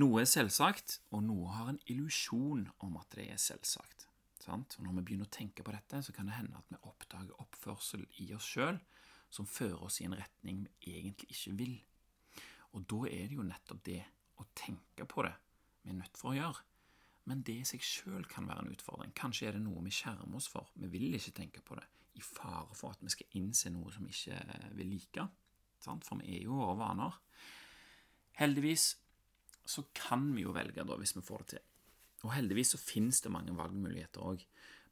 Noe 0.00 0.22
er 0.22 0.30
selvsagt, 0.30 1.00
og 1.10 1.24
noe 1.26 1.50
har 1.52 1.68
en 1.68 1.80
illusjon 1.90 2.68
om 2.86 2.96
at 3.00 3.10
det 3.16 3.30
er 3.32 3.40
selvsagt. 3.42 4.06
Og 4.50 4.64
Når 4.82 4.94
vi 4.96 5.02
begynner 5.04 5.28
å 5.28 5.30
tenke 5.30 5.62
på 5.62 5.72
dette, 5.74 6.00
så 6.02 6.12
kan 6.16 6.26
det 6.26 6.38
hende 6.38 6.56
at 6.58 6.70
vi 6.72 6.78
oppdager 6.88 7.36
oppførsel 7.42 8.06
i 8.24 8.32
oss 8.34 8.48
sjøl 8.48 8.80
som 9.30 9.46
fører 9.46 9.84
oss 9.86 10.00
i 10.00 10.06
en 10.08 10.16
retning 10.18 10.64
vi 10.80 10.96
egentlig 10.98 11.28
ikke 11.30 11.52
vil. 11.58 11.76
Og 12.74 12.86
da 12.90 13.04
er 13.10 13.28
det 13.28 13.36
jo 13.36 13.46
nettopp 13.46 13.84
det 13.86 14.00
å 14.40 14.46
tenke 14.58 15.06
på 15.06 15.26
det 15.26 15.36
vi 15.84 15.92
er 15.92 16.00
nødt 16.00 16.18
for 16.18 16.32
å 16.32 16.38
gjøre. 16.38 16.64
Men 17.30 17.44
det 17.46 17.60
i 17.60 17.68
seg 17.68 17.84
sjøl 17.84 18.24
kan 18.30 18.48
være 18.48 18.64
en 18.64 18.72
utfordring. 18.72 19.12
Kanskje 19.16 19.48
er 19.48 19.56
det 19.56 19.62
noe 19.64 19.84
vi 19.84 19.92
skjermer 19.94 20.38
oss 20.38 20.48
for. 20.50 20.72
Vi 20.74 20.88
vil 20.90 21.14
ikke 21.14 21.36
tenke 21.36 21.62
på 21.62 21.76
det, 21.78 21.86
i 22.18 22.24
fare 22.24 22.74
for 22.74 22.96
at 22.96 23.04
vi 23.04 23.12
skal 23.12 23.38
innse 23.38 23.70
noe 23.70 23.92
som 23.94 24.06
vi 24.08 24.14
ikke 24.14 24.40
vil 24.78 24.90
like. 24.96 25.28
For 25.84 26.20
vi 26.20 26.38
er 26.38 26.46
jo 26.46 26.58
våre 26.58 26.76
vaner. 26.80 27.16
Heldigvis 28.40 28.92
så 29.68 29.84
kan 29.94 30.30
vi 30.34 30.44
jo 30.46 30.54
velge, 30.56 30.84
da, 30.84 30.96
hvis 30.98 31.14
vi 31.16 31.24
får 31.24 31.44
det 31.44 31.48
til. 31.54 31.66
Og 32.24 32.34
heldigvis 32.34 32.74
så 32.74 32.80
finnes 32.80 33.20
det 33.24 33.32
mange 33.32 33.54
valgmuligheter 33.56 34.24
òg. 34.24 34.42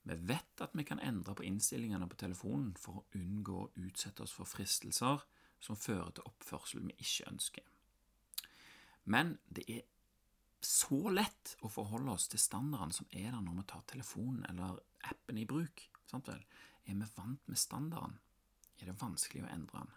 Vi 0.09 0.17
vet 0.31 0.63
at 0.65 0.77
vi 0.79 0.85
kan 0.89 1.03
endre 1.05 1.35
på 1.37 1.45
innstillingene 1.45 2.09
på 2.09 2.21
telefonen 2.21 2.71
for 2.81 3.01
å 3.01 3.19
unngå 3.19 3.57
å 3.61 3.71
utsette 3.85 4.25
oss 4.25 4.33
for 4.33 4.49
fristelser 4.49 5.25
som 5.61 5.77
fører 5.77 6.15
til 6.17 6.29
oppførsel 6.31 6.87
vi 6.87 6.97
ikke 7.03 7.29
ønsker. 7.33 7.67
Men 9.09 9.37
det 9.49 9.67
er 9.69 9.85
så 10.65 11.11
lett 11.13 11.57
å 11.65 11.71
forholde 11.71 12.15
oss 12.15 12.29
til 12.31 12.41
standardene 12.41 12.97
som 12.97 13.09
er 13.11 13.31
der 13.31 13.43
når 13.45 13.61
vi 13.61 13.67
tar 13.73 13.85
telefonen 13.91 14.47
eller 14.49 14.81
appen 15.11 15.39
i 15.39 15.47
bruk. 15.49 15.85
Sant 16.09 16.31
vel? 16.31 16.41
Er 16.89 16.97
vi 16.97 17.13
vant 17.17 17.45
med 17.49 17.61
standarden? 17.61 18.17
er 18.79 18.91
det 18.91 19.01
vanskelig 19.01 19.45
å 19.45 19.51
endre 19.53 19.83
den. 19.83 19.95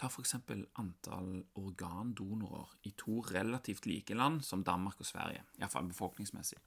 Ta 0.00 0.08
eksempel 0.22 0.62
antall 0.80 1.42
organdonorer 1.60 2.70
i 2.88 2.90
to 2.96 3.20
relativt 3.28 3.84
like 3.86 4.14
land 4.16 4.40
som 4.44 4.64
Danmark 4.64 5.00
og 5.00 5.06
Sverige, 5.06 5.42
iallfall 5.58 5.88
befolkningsmessig. 5.90 6.58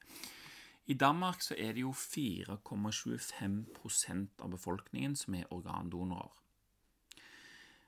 I 0.85 0.93
Danmark 0.93 1.41
så 1.41 1.55
er 1.57 1.73
det 1.73 1.81
jo 1.81 1.91
4,25% 1.95 4.27
av 4.43 4.49
befolkningen 4.51 5.15
som 5.15 5.33
er 5.33 5.53
organdonorer. 5.53 6.43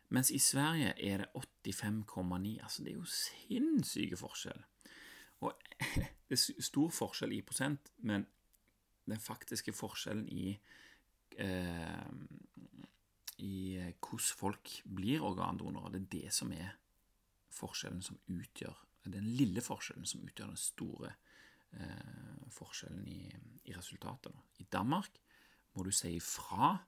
Mens 0.10 0.32
i 0.32 0.40
Sverige 0.40 0.94
er 0.98 1.18
det 1.18 1.28
85,9. 1.36 2.64
Altså, 2.64 2.84
det 2.84 2.92
er 2.92 2.96
jo 2.96 3.06
sinnssyke 3.06 4.18
forskjell. 4.18 4.64
Og 5.40 5.54
det 6.30 6.38
er 6.38 6.62
stor 6.62 6.90
forskjell 6.90 7.34
i 7.36 7.42
prosent, 7.42 7.92
men 7.98 8.28
den 9.06 9.20
faktiske 9.20 9.74
forskjellen 9.74 10.30
i 10.30 10.60
eh, 11.38 12.06
i 13.44 13.78
eh, 13.80 13.94
hvordan 14.00 14.40
folk 14.40 14.82
blir 14.86 15.24
organdonorer. 15.26 15.92
Det 15.94 16.02
er 16.02 16.12
det 16.16 16.34
som 16.34 16.52
er 16.56 16.70
forskjellen 17.56 18.04
som 18.04 18.18
utgjør 18.28 18.76
Den 19.06 19.28
lille 19.38 19.62
forskjellen 19.62 20.06
som 20.10 20.24
utgjør 20.26 20.48
den 20.50 20.58
store 20.58 21.14
eh, 21.78 22.50
forskjellen 22.50 23.08
i, 23.08 23.36
i 23.70 23.74
resultatet. 23.76 24.34
Da. 24.34 24.40
I 24.58 24.66
Danmark 24.72 25.20
må 25.76 25.84
du 25.86 25.92
si 25.94 26.16
ifra 26.18 26.80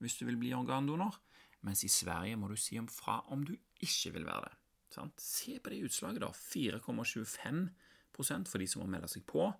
hvis 0.00 0.16
du 0.16 0.24
vil 0.28 0.38
bli 0.40 0.54
organdonor, 0.56 1.20
mens 1.64 1.84
i 1.84 1.88
Sverige 1.92 2.36
må 2.36 2.48
du 2.48 2.56
si 2.56 2.78
om 2.80 2.88
fra 2.88 3.20
om 3.32 3.44
du 3.44 3.56
ikke 3.80 4.10
vil 4.16 4.24
være 4.24 4.44
det. 4.48 4.56
Sant? 4.92 5.20
Se 5.20 5.58
på 5.60 5.70
det 5.72 5.84
utslaget, 5.84 6.20
da. 6.22 6.30
4,25% 6.32 8.48
for 8.48 8.58
de 8.58 8.66
som 8.68 8.82
må 8.82 8.86
melde 8.92 9.08
seg 9.12 9.22
på. 9.28 9.52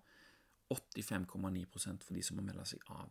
85,9% 0.73 2.03
for 2.03 2.13
de 2.17 2.23
som 2.25 2.37
må 2.37 2.43
melde 2.45 2.65
seg 2.67 2.79
av. 2.89 3.09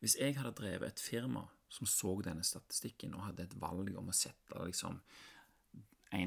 Hvis 0.00 0.16
jeg 0.18 0.38
hadde 0.38 0.58
drevet 0.58 0.88
et 0.94 1.02
firma 1.02 1.42
som 1.70 1.86
så 1.86 2.16
denne 2.26 2.44
statistikken 2.46 3.14
og 3.14 3.28
hadde 3.28 3.46
et 3.46 3.58
valg 3.62 3.94
om 3.98 4.10
å 4.10 4.16
sette 4.16 4.64
liksom 4.66 4.98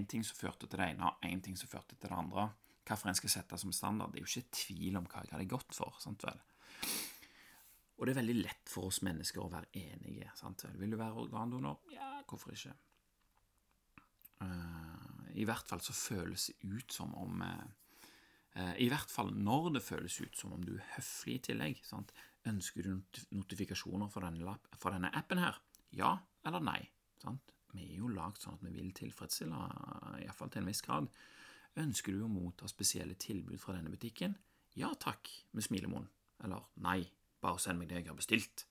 ting 0.08 0.24
som 0.24 0.38
førte 0.40 0.68
til 0.68 0.80
det 0.80 0.94
ene, 0.94 1.10
og 1.10 1.26
én 1.28 1.42
ting 1.44 1.58
som 1.60 1.68
førte 1.68 1.98
til 1.98 2.08
det 2.08 2.16
andre, 2.16 2.48
Hvorfor 2.84 3.10
en 3.10 3.16
skal 3.16 3.32
sette 3.32 3.58
som 3.60 3.72
standard, 3.72 4.12
det 4.12 4.20
er 4.20 4.26
jo 4.26 4.32
ikke 4.32 4.58
tvil 4.60 4.98
om 5.00 5.06
hva 5.08 5.22
jeg 5.24 5.32
hadde 5.32 5.52
gått 5.52 5.76
for. 5.76 5.96
sant 6.04 6.24
vel? 6.28 6.42
Og 7.96 8.06
det 8.06 8.14
er 8.14 8.20
veldig 8.20 8.40
lett 8.42 8.72
for 8.72 8.90
oss 8.90 9.00
mennesker 9.06 9.40
å 9.40 9.52
være 9.52 9.70
enige. 9.80 10.32
sant 10.36 10.66
vel? 10.66 10.76
Vil 10.82 10.92
du 10.92 10.98
være 11.00 11.24
organdonor? 11.24 11.80
Ja, 11.94 12.18
hvorfor 12.28 12.52
ikke? 12.52 12.76
Uh, 14.44 15.30
I 15.40 15.46
hvert 15.48 15.70
fall 15.70 15.80
så 15.86 15.96
føles 15.96 16.50
det 16.50 16.68
ut 16.68 16.92
som 16.92 17.14
om 17.16 17.40
uh, 17.46 18.74
I 18.76 18.90
hvert 18.92 19.12
fall 19.14 19.32
når 19.32 19.78
det 19.78 19.86
føles 19.86 20.20
ut 20.20 20.36
som 20.36 20.58
om 20.58 20.66
du 20.66 20.76
er 20.76 20.90
høflig 20.98 21.38
i 21.38 21.44
tillegg. 21.48 21.80
sant? 21.88 22.12
Ønsker 22.50 22.84
du 22.84 23.20
notifikasjoner 23.32 24.10
fra 24.12 24.26
denne, 24.28 24.58
fra 24.80 24.92
denne 24.96 25.12
appen 25.16 25.40
her? 25.40 25.60
Ja 25.96 26.18
eller 26.44 26.64
nei? 26.64 26.82
Sant? 27.22 27.54
Vi 27.74 27.86
er 27.88 28.02
jo 28.02 28.10
lagd 28.12 28.42
sånn 28.44 28.58
at 28.58 28.66
vi 28.66 28.74
vil 28.76 28.92
tilfredsstille, 28.94 29.62
iallfall 30.22 30.52
til 30.54 30.62
en 30.62 30.70
viss 30.70 30.84
grad. 30.86 31.08
Ønsker 31.82 32.14
du 32.14 32.26
å 32.26 32.30
motta 32.30 32.68
spesielle 32.70 33.16
tilbud 33.18 33.58
fra 33.62 33.78
denne 33.78 33.94
butikken? 33.94 34.36
Ja 34.78 34.92
takk, 35.00 35.32
med 35.54 35.66
smilemunn. 35.66 36.06
Eller 36.44 36.68
nei, 36.86 37.00
bare 37.42 37.62
send 37.62 37.80
meg 37.82 37.90
det 37.90 38.02
jeg 38.02 38.12
har 38.12 38.20
bestilt. 38.20 38.68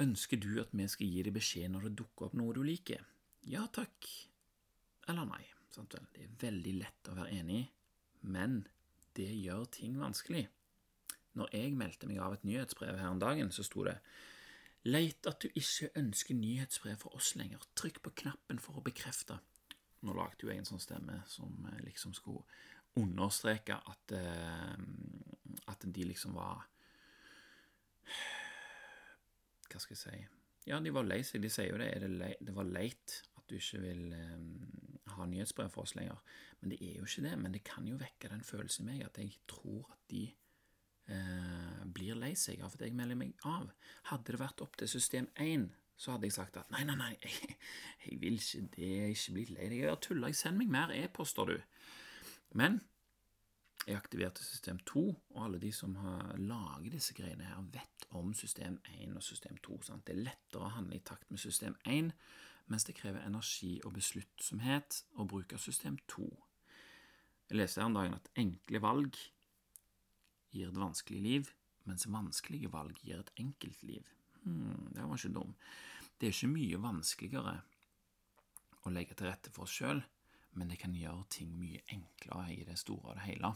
Ønsker 0.00 0.40
du 0.40 0.52
at 0.62 0.72
vi 0.72 0.86
skal 0.88 1.10
gi 1.10 1.26
deg 1.26 1.34
beskjed 1.36 1.74
når 1.74 1.88
det 1.88 1.96
dukker 2.00 2.28
opp 2.28 2.38
noe 2.38 2.54
du 2.56 2.62
liker? 2.64 3.02
Ja 3.50 3.66
takk, 3.72 4.08
eller 5.10 5.28
nei. 5.28 5.42
Sant 5.74 5.92
vel? 5.92 6.06
Det 6.14 6.24
er 6.24 6.36
veldig 6.40 6.74
lett 6.78 7.10
å 7.10 7.16
være 7.18 7.34
enig, 7.42 7.64
men 8.32 8.62
det 9.18 9.28
gjør 9.28 9.66
ting 9.74 9.98
vanskelig. 10.00 10.46
Når 11.38 11.54
jeg 11.54 11.76
meldte 11.78 12.08
meg 12.10 12.18
av 12.22 12.34
et 12.34 12.44
nyhetsbrev 12.48 12.98
her 12.98 13.12
om 13.12 13.22
dagen, 13.22 13.52
så 13.54 13.66
sto 13.66 13.86
det 13.86 13.98
Leit 14.88 15.26
at 15.26 15.42
du 15.42 15.50
ikke 15.58 15.90
ønsker 15.98 16.36
nyhetsbrev 16.38 16.96
fra 17.00 17.10
oss 17.18 17.32
lenger. 17.36 17.64
Trykk 17.76 17.98
på 18.04 18.12
knappen 18.22 18.60
for 18.62 18.78
å 18.78 18.84
bekrefte. 18.86 19.36
Nå 20.06 20.14
lagde 20.14 20.46
jo 20.46 20.52
jeg 20.52 20.62
en 20.62 20.68
sånn 20.68 20.82
stemme 20.82 21.18
som 21.28 21.66
eh, 21.72 21.80
liksom 21.82 22.14
skulle 22.14 22.44
understreke 22.98 23.74
at, 23.74 24.14
eh, 24.14 24.76
at 25.70 25.86
de 25.86 26.06
liksom 26.06 26.38
var 26.38 26.66
Hva 29.68 29.80
skal 29.82 29.94
jeg 29.94 30.00
si 30.00 30.20
Ja, 30.70 30.78
de 30.80 30.92
var 30.94 31.06
lei 31.06 31.20
seg. 31.26 31.42
De 31.42 31.50
sier 31.52 31.72
jo 31.72 31.80
det. 31.80 31.90
Det, 32.00 32.08
le, 32.14 32.32
det, 32.40 32.54
var 32.56 32.70
leit 32.70 33.18
at 33.36 33.44
du 33.50 33.56
ikke 33.58 33.82
vil 33.82 34.14
um, 34.14 34.48
ha 35.16 35.26
nyhetsbrev 35.28 35.70
for 35.72 35.86
oss 35.86 35.94
lenger. 35.98 36.20
Men 36.60 36.72
det 36.72 36.78
er 36.84 36.98
jo 36.98 37.08
ikke 37.08 37.24
det. 37.24 37.34
Men 37.40 37.54
det 37.56 37.64
kan 37.66 37.86
jo 37.88 37.98
vekke 38.00 38.30
den 38.32 38.44
følelsen 38.44 38.86
i 38.86 38.92
meg 38.92 39.06
at 39.06 39.20
jeg 39.20 39.34
tror 39.50 39.88
at 39.92 40.02
de 40.12 40.26
eh, 41.12 41.84
blir 41.94 42.18
lei 42.18 42.34
seg 42.38 42.62
av 42.62 42.74
at 42.76 42.84
jeg 42.86 42.96
melder 42.96 43.18
meg 43.18 43.34
av. 43.48 43.70
Hadde 44.10 44.34
det 44.34 44.42
vært 44.42 44.64
opp 44.64 44.76
til 44.80 44.90
system 44.90 45.28
1, 45.36 45.68
så 45.98 46.14
hadde 46.14 46.28
jeg 46.28 46.36
sagt 46.36 46.60
at 46.60 46.70
nei, 46.74 46.84
nei, 46.86 46.98
nei, 46.98 47.14
jeg, 47.24 47.56
jeg 48.04 48.20
vil 48.22 48.38
ikke 48.38 48.66
det, 48.76 48.92
jeg 48.92 49.08
er 49.08 49.16
ikke 49.16 49.36
blitt 49.38 49.56
lei 49.56 49.66
deg, 49.66 49.80
jeg 49.82 49.90
har 49.92 50.00
tulla, 50.04 50.32
send 50.36 50.60
meg 50.60 50.70
mer 50.72 50.94
e-poster, 50.94 51.54
du. 51.54 51.58
Men 52.58 52.80
jeg 53.88 53.96
aktiverte 53.96 54.44
system 54.44 54.78
2, 54.86 55.02
og 55.34 55.44
alle 55.44 55.58
de 55.62 55.70
som 55.72 55.94
har 55.96 56.34
laget 56.36 56.92
disse 56.92 57.14
greiene 57.16 57.46
her, 57.48 57.62
vet 57.72 58.04
om 58.18 58.34
system 58.36 58.76
1 59.00 59.16
og 59.16 59.22
system 59.24 59.56
2. 59.64 59.78
Sant? 59.86 60.04
Det 60.06 60.12
er 60.12 60.26
lettere 60.26 60.66
å 60.66 60.74
handle 60.74 60.98
i 60.98 61.04
takt 61.04 61.30
med 61.32 61.40
system 61.40 61.76
1, 61.88 62.10
mens 62.68 62.84
det 62.84 62.98
krever 62.98 63.24
energi 63.24 63.78
og 63.88 63.94
besluttsomhet 63.96 65.02
å 65.16 65.24
bruke 65.28 65.60
system 65.60 65.96
2. 66.12 66.28
Jeg 67.48 67.56
leste 67.56 67.80
her 67.80 67.88
om 67.88 67.96
dagen 67.96 68.18
at 68.18 68.28
enkle 68.36 68.82
valg 68.84 69.16
gir 70.54 70.70
et 70.70 70.80
vanskelig 70.80 71.20
liv, 71.22 71.50
mens 71.88 72.08
vanskelige 72.10 72.70
valg 72.72 72.98
gir 73.04 73.22
et 73.22 73.32
enkelt 73.40 73.82
liv. 73.86 74.12
Hmm, 74.44 74.88
det 74.94 75.04
var 75.04 75.18
ikke 75.18 75.34
dum. 75.34 75.54
Det 76.18 76.28
er 76.28 76.34
ikke 76.34 76.52
mye 76.52 76.80
vanskeligere 76.82 77.56
å 78.86 78.92
legge 78.92 79.16
til 79.16 79.28
rette 79.28 79.52
for 79.54 79.66
oss 79.66 79.76
sjøl, 79.78 80.02
men 80.58 80.70
det 80.70 80.80
kan 80.80 80.94
gjøre 80.96 81.28
ting 81.32 81.50
mye 81.60 81.84
enklere 81.94 82.54
i 82.54 82.64
det 82.66 82.78
store 82.80 83.12
og 83.12 83.18
det 83.18 83.26
hele. 83.28 83.52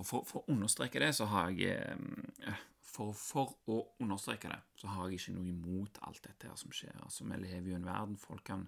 Og 0.00 0.06
for, 0.06 0.24
for, 0.28 0.42
å 0.42 0.54
understreke 0.54 1.00
det, 1.02 1.12
så 1.16 1.28
har 1.28 1.52
jeg 1.52 1.76
eh, 1.76 2.60
for, 2.90 3.12
for, 3.16 3.52
å 3.70 3.82
understreke 4.02 4.50
det, 4.50 4.60
så 4.80 4.90
har 4.94 5.08
jeg 5.08 5.20
ikke 5.20 5.36
noe 5.36 5.50
imot 5.50 6.00
alt 6.08 6.22
dette 6.24 6.48
her 6.48 6.56
som 6.58 6.72
skjer. 6.74 6.96
Altså, 7.04 7.26
Vi 7.28 7.38
lever 7.38 7.68
jo 7.68 7.76
i 7.76 7.78
en 7.78 7.88
verden 7.88 8.16
folk 8.20 8.44
kan 8.48 8.66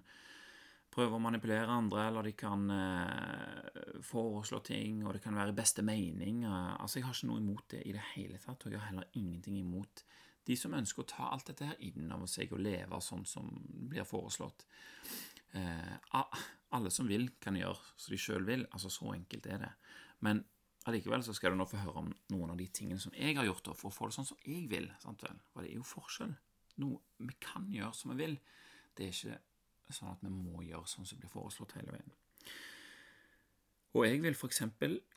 prøve 0.93 1.17
å 1.17 1.21
manipulere 1.21 1.73
andre, 1.73 2.07
eller 2.07 2.27
de 2.27 2.33
kan 2.37 2.63
eh, 2.73 3.99
foreslå 4.05 4.59
ting, 4.65 5.01
og 5.03 5.15
det 5.15 5.23
kan 5.23 5.35
være 5.37 5.53
i 5.53 5.57
beste 5.57 5.85
mening. 5.85 6.43
Eh, 6.45 6.73
altså, 6.77 6.99
Jeg 6.99 7.07
har 7.07 7.17
ikke 7.17 7.29
noe 7.31 7.41
imot 7.41 7.67
det 7.73 7.81
i 7.89 7.95
det 7.95 8.03
hele 8.13 8.41
tatt, 8.41 8.65
og 8.65 8.73
jeg 8.73 8.81
har 8.81 8.91
heller 8.91 9.19
ingenting 9.19 9.59
imot 9.61 10.03
de 10.43 10.57
som 10.59 10.75
ønsker 10.75 11.03
å 11.03 11.07
ta 11.07 11.29
alt 11.31 11.47
dette 11.49 11.67
her 11.69 11.83
inn 11.87 12.11
over 12.11 12.27
seg 12.27 12.51
og 12.51 12.61
leve 12.63 12.99
sånn 13.01 13.23
som 13.27 13.47
blir 13.89 14.07
foreslått. 14.07 14.65
Eh, 15.55 15.93
alle 16.73 16.91
som 16.91 17.07
vil, 17.07 17.29
kan 17.41 17.55
gjøre 17.57 17.79
som 17.95 18.13
de 18.13 18.19
sjøl 18.19 18.47
vil. 18.47 18.65
altså 18.71 18.91
Så 18.91 19.13
enkelt 19.13 19.47
er 19.47 19.61
det. 19.63 19.71
Men 20.25 20.43
allikevel 20.89 21.23
så 21.23 21.35
skal 21.37 21.53
du 21.53 21.61
nå 21.61 21.67
få 21.69 21.79
høre 21.79 22.03
om 22.03 22.11
noen 22.33 22.53
av 22.53 22.59
de 22.59 22.67
tingene 22.75 22.99
som 22.99 23.13
jeg 23.15 23.37
har 23.37 23.47
gjort 23.47 23.71
for 23.77 23.89
å 23.89 23.95
få 23.95 24.09
det 24.09 24.17
sånn 24.17 24.29
som 24.33 24.43
jeg 24.43 24.67
vil. 24.71 24.91
sant 24.99 25.23
vel? 25.23 25.39
Og 25.53 25.63
det 25.63 25.71
er 25.71 25.79
jo 25.79 25.87
forskjell. 25.87 26.35
Noe 26.83 26.99
vi 27.23 27.37
kan 27.39 27.69
gjøre 27.71 27.93
som 27.95 28.11
vi 28.11 28.19
vil. 28.25 28.37
Det 28.97 29.07
er 29.07 29.15
ikke 29.15 29.39
sånn 29.95 30.13
at 30.13 30.23
vi 30.23 30.31
må 30.33 30.63
gjøre 30.65 30.89
sånn 30.89 31.07
som 31.07 31.19
blir 31.21 31.31
foreslått 31.31 31.75
hele 31.77 31.95
veien. 31.95 32.15
Og 33.93 34.07
jeg 34.07 34.21
vil 34.23 34.33
f.eks. 34.33 34.63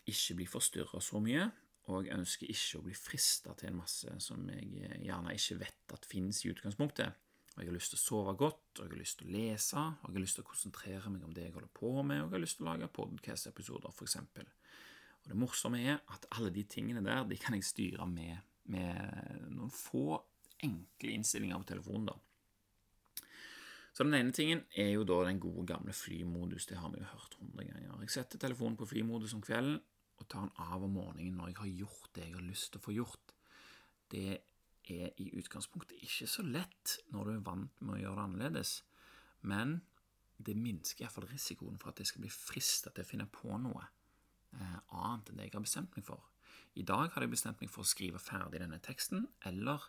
ikke 0.05 0.37
bli 0.37 0.47
forstyrra 0.51 1.01
så 1.01 1.21
mye, 1.25 1.47
og 1.87 2.09
jeg 2.09 2.19
ønsker 2.19 2.51
ikke 2.51 2.81
å 2.81 2.85
bli 2.85 2.97
frista 2.99 3.55
til 3.57 3.71
en 3.71 3.79
masse 3.79 4.17
som 4.23 4.43
jeg 4.51 4.91
gjerne 5.07 5.37
ikke 5.39 5.61
vet 5.63 5.95
at 5.95 6.09
finnes 6.09 6.43
i 6.45 6.51
utgangspunktet. 6.51 7.23
Og 7.57 7.63
jeg 7.63 7.71
har 7.71 7.77
lyst 7.79 7.95
til 7.95 7.97
å 7.97 8.03
sove 8.03 8.35
godt, 8.37 8.65
og 8.75 8.83
jeg 8.83 8.93
har 8.93 9.01
lyst 9.01 9.21
til 9.21 9.31
å 9.31 9.33
lese, 9.33 9.81
og 9.81 10.11
jeg 10.11 10.17
har 10.19 10.25
lyst 10.27 10.37
til 10.37 10.45
å 10.45 10.51
konsentrere 10.51 11.13
meg 11.15 11.25
om 11.25 11.33
det 11.33 11.47
jeg 11.47 11.55
holder 11.55 11.73
på 11.79 11.93
med, 12.03 12.21
og 12.21 12.27
jeg 12.27 12.35
har 12.35 12.43
lyst 12.43 12.59
til 12.59 12.67
å 12.67 12.69
lage 12.69 12.91
podcast-episoder, 12.99 13.95
f.eks. 13.95 14.19
Og 15.23 15.31
det 15.31 15.39
morsomme 15.41 15.81
er 15.81 16.03
at 16.13 16.29
alle 16.37 16.53
de 16.53 16.67
tingene 16.69 17.05
der 17.07 17.25
de 17.31 17.39
kan 17.41 17.57
jeg 17.57 17.65
styre 17.65 18.05
med, 18.11 18.45
med 18.69 19.49
noen 19.55 19.73
få 19.73 20.21
enkle 20.67 21.17
innstillinger 21.17 21.63
på 21.63 21.71
telefonen. 21.73 22.11
da. 22.11 22.19
Så 23.97 24.05
den 24.05 24.19
ene 24.19 24.33
tingen 24.37 24.61
er 24.77 24.91
jo 24.93 25.07
da 25.09 25.23
den 25.25 25.39
gode, 25.41 25.63
gamle 25.71 25.95
flymodus. 25.97 26.67
Det 26.69 26.77
har 26.77 26.91
vi 26.93 27.01
jo 27.01 27.09
hørt 27.09 27.37
hundre 27.41 27.65
ganger. 27.65 28.03
Jeg 28.05 28.13
setter 28.13 28.43
telefonen 28.43 28.77
på 28.77 28.89
flymodus 28.91 29.33
om 29.33 29.41
kvelden 29.45 29.79
og 30.21 30.29
tar 30.29 30.45
den 30.45 30.53
av 30.61 30.85
om 30.85 30.93
morgenen 30.99 31.39
når 31.39 31.49
jeg 31.49 31.59
har 31.63 31.73
gjort 31.81 32.11
det 32.17 32.27
jeg 32.27 32.37
har 32.37 32.45
lyst 32.45 32.71
til 32.75 32.83
å 32.83 32.85
få 32.85 32.95
gjort. 32.97 33.33
Det 34.13 34.27
er 34.93 35.17
i 35.23 35.31
utgangspunktet 35.41 36.05
ikke 36.05 36.29
så 36.29 36.45
lett 36.45 36.99
når 37.15 37.25
du 37.25 37.33
er 37.39 37.43
vant 37.49 37.83
med 37.83 37.97
å 37.97 38.01
gjøre 38.03 38.21
det 38.21 38.27
annerledes, 38.29 38.77
men 39.49 39.79
det 40.37 40.59
minsker 40.61 41.07
iallfall 41.07 41.29
risikoen 41.33 41.81
for 41.81 41.91
at 41.91 42.01
jeg 42.01 42.13
skal 42.13 42.27
bli 42.27 42.33
frista 42.33 42.93
til 42.93 43.05
å 43.05 43.09
finne 43.09 43.29
på 43.33 43.57
noe 43.65 43.81
eh, 43.81 44.79
annet 44.93 45.33
enn 45.33 45.41
det 45.41 45.49
jeg 45.49 45.57
har 45.57 45.65
bestemt 45.65 45.97
meg 45.97 46.05
for. 46.05 46.29
I 46.77 46.85
dag 46.85 47.09
hadde 47.09 47.25
jeg 47.25 47.39
bestemt 47.39 47.65
meg 47.65 47.73
for 47.73 47.85
å 47.85 47.89
skrive 47.89 48.21
ferdig 48.21 48.61
denne 48.61 48.79
teksten, 48.85 49.25
eller 49.49 49.89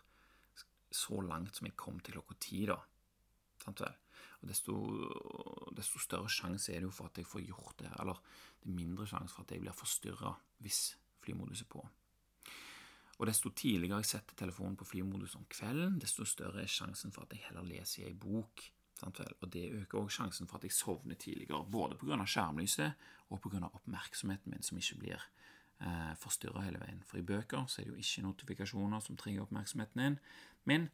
så 0.88 1.20
langt 1.20 1.60
som 1.60 1.68
jeg 1.68 1.76
kom 1.76 2.00
til 2.00 2.16
klokka 2.16 2.40
ti, 2.40 2.64
da. 2.70 2.80
Sant 3.64 3.82
vel? 3.84 3.96
Og 4.38 4.50
desto, 4.50 4.74
desto, 5.74 6.00
større 6.02 6.30
sjanse 6.30 6.72
er 6.72 6.82
det 6.82 6.88
jo 6.88 6.94
for 6.94 7.10
at 7.10 7.18
jeg 7.18 7.26
får 7.26 7.42
gjort 7.46 7.78
det, 7.82 7.90
eller 7.98 8.20
det 8.62 8.70
er 8.70 8.76
mindre 8.76 9.06
sjanse 9.10 9.34
for 9.34 9.46
at 9.46 9.54
jeg 9.54 9.64
blir 9.64 9.74
forstyrra 9.74 10.34
hvis 10.62 10.82
flymodus 11.24 11.64
er 11.64 11.70
på. 11.70 11.82
Og 13.18 13.26
desto 13.26 13.50
tidligere 13.50 13.98
jeg 13.98 14.12
setter 14.12 14.38
telefonen 14.38 14.76
på 14.78 14.86
flymodus 14.86 15.34
om 15.34 15.46
kvelden, 15.50 15.98
desto 15.98 16.26
større 16.26 16.62
er 16.62 16.70
sjansen 16.70 17.14
for 17.14 17.26
at 17.26 17.34
jeg 17.34 17.48
heller 17.48 17.66
leser 17.66 18.04
i 18.04 18.10
ei 18.12 18.14
bok. 18.14 18.62
Sant 18.98 19.18
vel? 19.18 19.34
Og 19.42 19.50
det 19.54 19.64
øker 19.74 19.98
også 19.98 20.22
sjansen 20.22 20.50
for 20.50 20.58
at 20.58 20.66
jeg 20.66 20.74
sovner 20.74 21.18
tidligere, 21.18 21.64
både 21.70 21.98
pga. 21.98 22.18
skjermlyset 22.24 22.92
og 23.30 23.40
pga. 23.42 23.66
oppmerksomheten 23.72 24.54
min, 24.54 24.62
som 24.62 24.78
ikke 24.78 24.98
blir 25.02 25.26
eh, 25.82 26.14
forstyrra 26.18 26.62
hele 26.62 26.78
veien. 26.82 27.02
For 27.06 27.18
i 27.18 27.26
bøker 27.26 27.66
så 27.66 27.82
er 27.82 27.88
det 27.88 27.96
jo 27.96 28.02
ikke 28.04 28.26
notifikasjoner 28.26 29.00
som 29.00 29.16
trigger 29.16 29.42
oppmerksomheten 29.42 30.02
din, 30.02 30.18
min, 30.64 30.88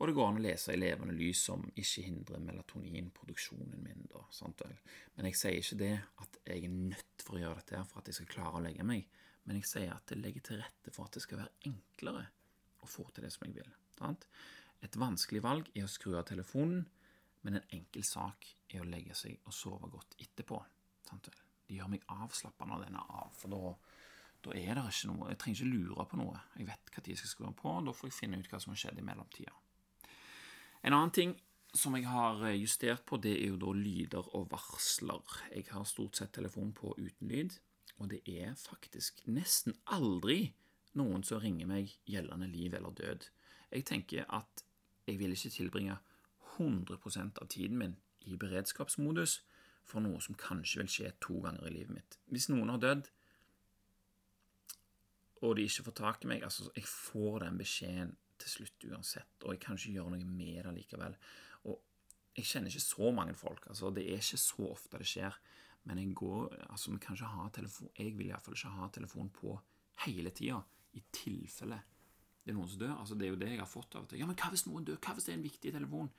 og 0.00 0.08
det 0.08 0.14
går 0.16 0.30
an 0.30 0.38
å 0.40 0.42
lese 0.42 0.72
i 0.72 0.78
levende 0.80 1.12
lys 1.12 1.42
som 1.50 1.66
ikke 1.68 2.06
hindrer 2.06 2.40
melatoninproduksjonen 2.40 3.82
min. 3.84 4.06
da, 4.08 4.22
sant 4.32 4.62
vel? 4.64 4.78
Men 5.16 5.28
jeg 5.28 5.36
sier 5.36 5.58
ikke 5.60 5.80
det 5.82 5.90
at 6.24 6.38
jeg 6.48 6.64
er 6.64 6.72
nødt 6.72 7.24
for 7.24 7.36
å 7.36 7.42
gjøre 7.42 7.60
dette 7.60 7.82
for 7.90 8.00
at 8.00 8.08
jeg 8.08 8.16
skal 8.16 8.30
klare 8.30 8.54
å 8.56 8.62
legge 8.64 8.86
meg, 8.88 9.10
men 9.44 9.60
jeg 9.60 9.68
sier 9.68 9.92
at 9.92 10.06
det 10.08 10.16
legger 10.22 10.46
til 10.46 10.62
rette 10.62 10.94
for 10.94 11.04
at 11.04 11.18
det 11.18 11.24
skal 11.26 11.42
være 11.42 11.68
enklere 11.68 12.24
å 12.80 12.88
få 12.88 13.04
til 13.12 13.26
det 13.26 13.32
som 13.34 13.44
jeg 13.44 13.58
vil. 13.58 13.76
Sant? 13.98 14.24
Et 14.80 14.96
vanskelig 14.96 15.44
valg 15.44 15.68
er 15.74 15.84
å 15.84 15.92
skru 15.92 16.16
av 16.16 16.24
telefonen, 16.30 16.86
men 17.44 17.60
en 17.60 17.76
enkel 17.76 18.04
sak 18.04 18.48
er 18.72 18.80
å 18.80 18.88
legge 18.88 19.16
seg 19.16 19.36
og 19.44 19.52
sove 19.52 19.92
godt 19.92 20.16
etterpå. 20.16 20.62
Sant 21.10 21.28
vel? 21.28 21.44
Det 21.68 21.76
gjør 21.76 21.92
meg 21.92 22.08
avslappa 22.16 22.66
når 22.66 22.86
den 22.86 22.96
er 22.98 23.16
av, 23.20 23.36
for 23.36 23.52
da 23.52 23.74
da 24.40 24.54
er 24.56 24.78
det 24.78 24.86
ikke 24.88 25.10
noe 25.10 25.26
Jeg 25.28 25.38
trenger 25.40 25.58
ikke 25.58 25.74
lure 25.74 26.04
på 26.08 26.16
noe. 26.16 26.38
Jeg 26.56 26.68
vet 26.70 26.94
når 26.96 27.08
jeg 27.12 27.20
skal 27.20 27.32
skru 27.34 27.50
på, 27.52 27.72
og 27.76 27.90
da 27.90 27.92
får 27.92 28.08
jeg 28.08 28.16
finne 28.16 28.38
ut 28.40 28.48
hva 28.48 28.60
som 28.62 28.72
har 28.72 28.80
skjedd 28.80 29.00
i 29.02 29.04
mellomtida. 29.04 29.52
En 30.82 30.96
annen 30.96 31.12
ting 31.12 31.34
som 31.76 31.94
jeg 31.94 32.08
har 32.10 32.40
justert 32.56 33.04
på, 33.06 33.18
det 33.22 33.36
er 33.38 33.52
jo 33.52 33.58
da 33.60 33.72
lyder 33.76 34.30
og 34.36 34.48
varsler. 34.50 35.22
Jeg 35.54 35.68
har 35.70 35.84
stort 35.86 36.18
sett 36.18 36.32
telefon 36.34 36.72
på 36.74 36.94
uten 36.98 37.30
lyd, 37.30 37.58
og 37.98 38.10
det 38.10 38.22
er 38.26 38.56
faktisk 38.58 39.20
nesten 39.30 39.76
aldri 39.86 40.54
noen 40.98 41.22
som 41.26 41.42
ringer 41.42 41.68
meg 41.70 41.92
gjeldende 42.08 42.48
liv 42.50 42.74
eller 42.74 42.96
død. 42.96 43.28
Jeg 43.70 43.86
tenker 43.86 44.26
at 44.26 44.64
jeg 45.06 45.20
vil 45.20 45.36
ikke 45.36 45.52
tilbringe 45.54 45.98
100% 46.56 47.38
av 47.40 47.48
tiden 47.52 47.78
min 47.78 47.96
i 48.26 48.36
beredskapsmodus 48.40 49.40
for 49.86 50.02
noe 50.04 50.20
som 50.22 50.38
kanskje 50.38 50.82
vil 50.82 50.90
skje 50.90 51.12
to 51.22 51.38
ganger 51.44 51.68
i 51.68 51.74
livet 51.74 51.94
mitt. 51.94 52.18
Hvis 52.30 52.50
noen 52.50 52.72
har 52.72 52.82
dødd, 52.82 53.08
og 55.40 55.56
de 55.56 55.64
ikke 55.64 55.86
får 55.86 55.96
tak 55.96 56.24
i 56.24 56.28
meg 56.28 56.42
altså 56.44 56.66
Jeg 56.76 56.84
får 56.84 57.38
den 57.46 57.56
beskjeden 57.56 58.10
til 58.40 58.54
slutt 58.56 58.88
uansett, 58.90 59.36
og 59.44 59.54
jeg 59.54 59.62
kan 59.62 59.78
ikke 59.78 59.94
gjøre 59.98 60.14
noe 60.14 60.26
med 60.26 60.64
det 60.66 60.74
likevel. 60.78 61.16
Og 61.70 61.78
jeg 62.36 62.48
kjenner 62.48 62.72
ikke 62.72 62.86
så 62.86 63.12
mange 63.14 63.36
folk. 63.36 63.68
altså 63.68 63.92
Det 63.94 64.06
er 64.06 64.22
ikke 64.22 64.40
så 64.40 64.66
ofte 64.70 65.00
det 65.00 65.08
skjer. 65.08 65.38
Men 65.88 65.98
jeg 65.98 66.12
går, 66.14 66.58
altså 66.68 66.92
vi 66.92 67.00
kan 67.00 67.16
ikke 67.16 67.30
ha 67.32 67.46
telefon, 67.56 67.88
jeg 67.96 68.12
vil 68.18 68.28
iallfall 68.28 68.56
ikke 68.56 68.74
ha 68.74 68.88
telefon 68.92 69.30
på 69.32 69.54
hele 70.04 70.32
tida, 70.36 70.58
i 70.92 71.00
tilfelle 71.14 71.78
det 72.40 72.52
er 72.52 72.56
noen 72.56 72.70
som 72.70 72.80
dør. 72.80 72.96
altså 72.96 73.14
Det 73.14 73.26
er 73.26 73.34
jo 73.34 73.40
det 73.40 73.52
jeg 73.52 73.60
har 73.60 73.68
fått 73.68 73.94
av 73.94 74.06
og 74.06 74.10
til. 74.10 74.20
Ja, 74.22 74.26
men 74.28 74.38
hva 74.40 74.50
hvis 74.52 74.66
noen 74.66 74.86
dør? 74.88 74.98
Hva 75.04 75.14
hvis 75.14 75.28
det 75.28 75.34
er 75.34 75.38
en 75.38 75.46
viktig 75.46 75.72
telefon? 75.76 76.10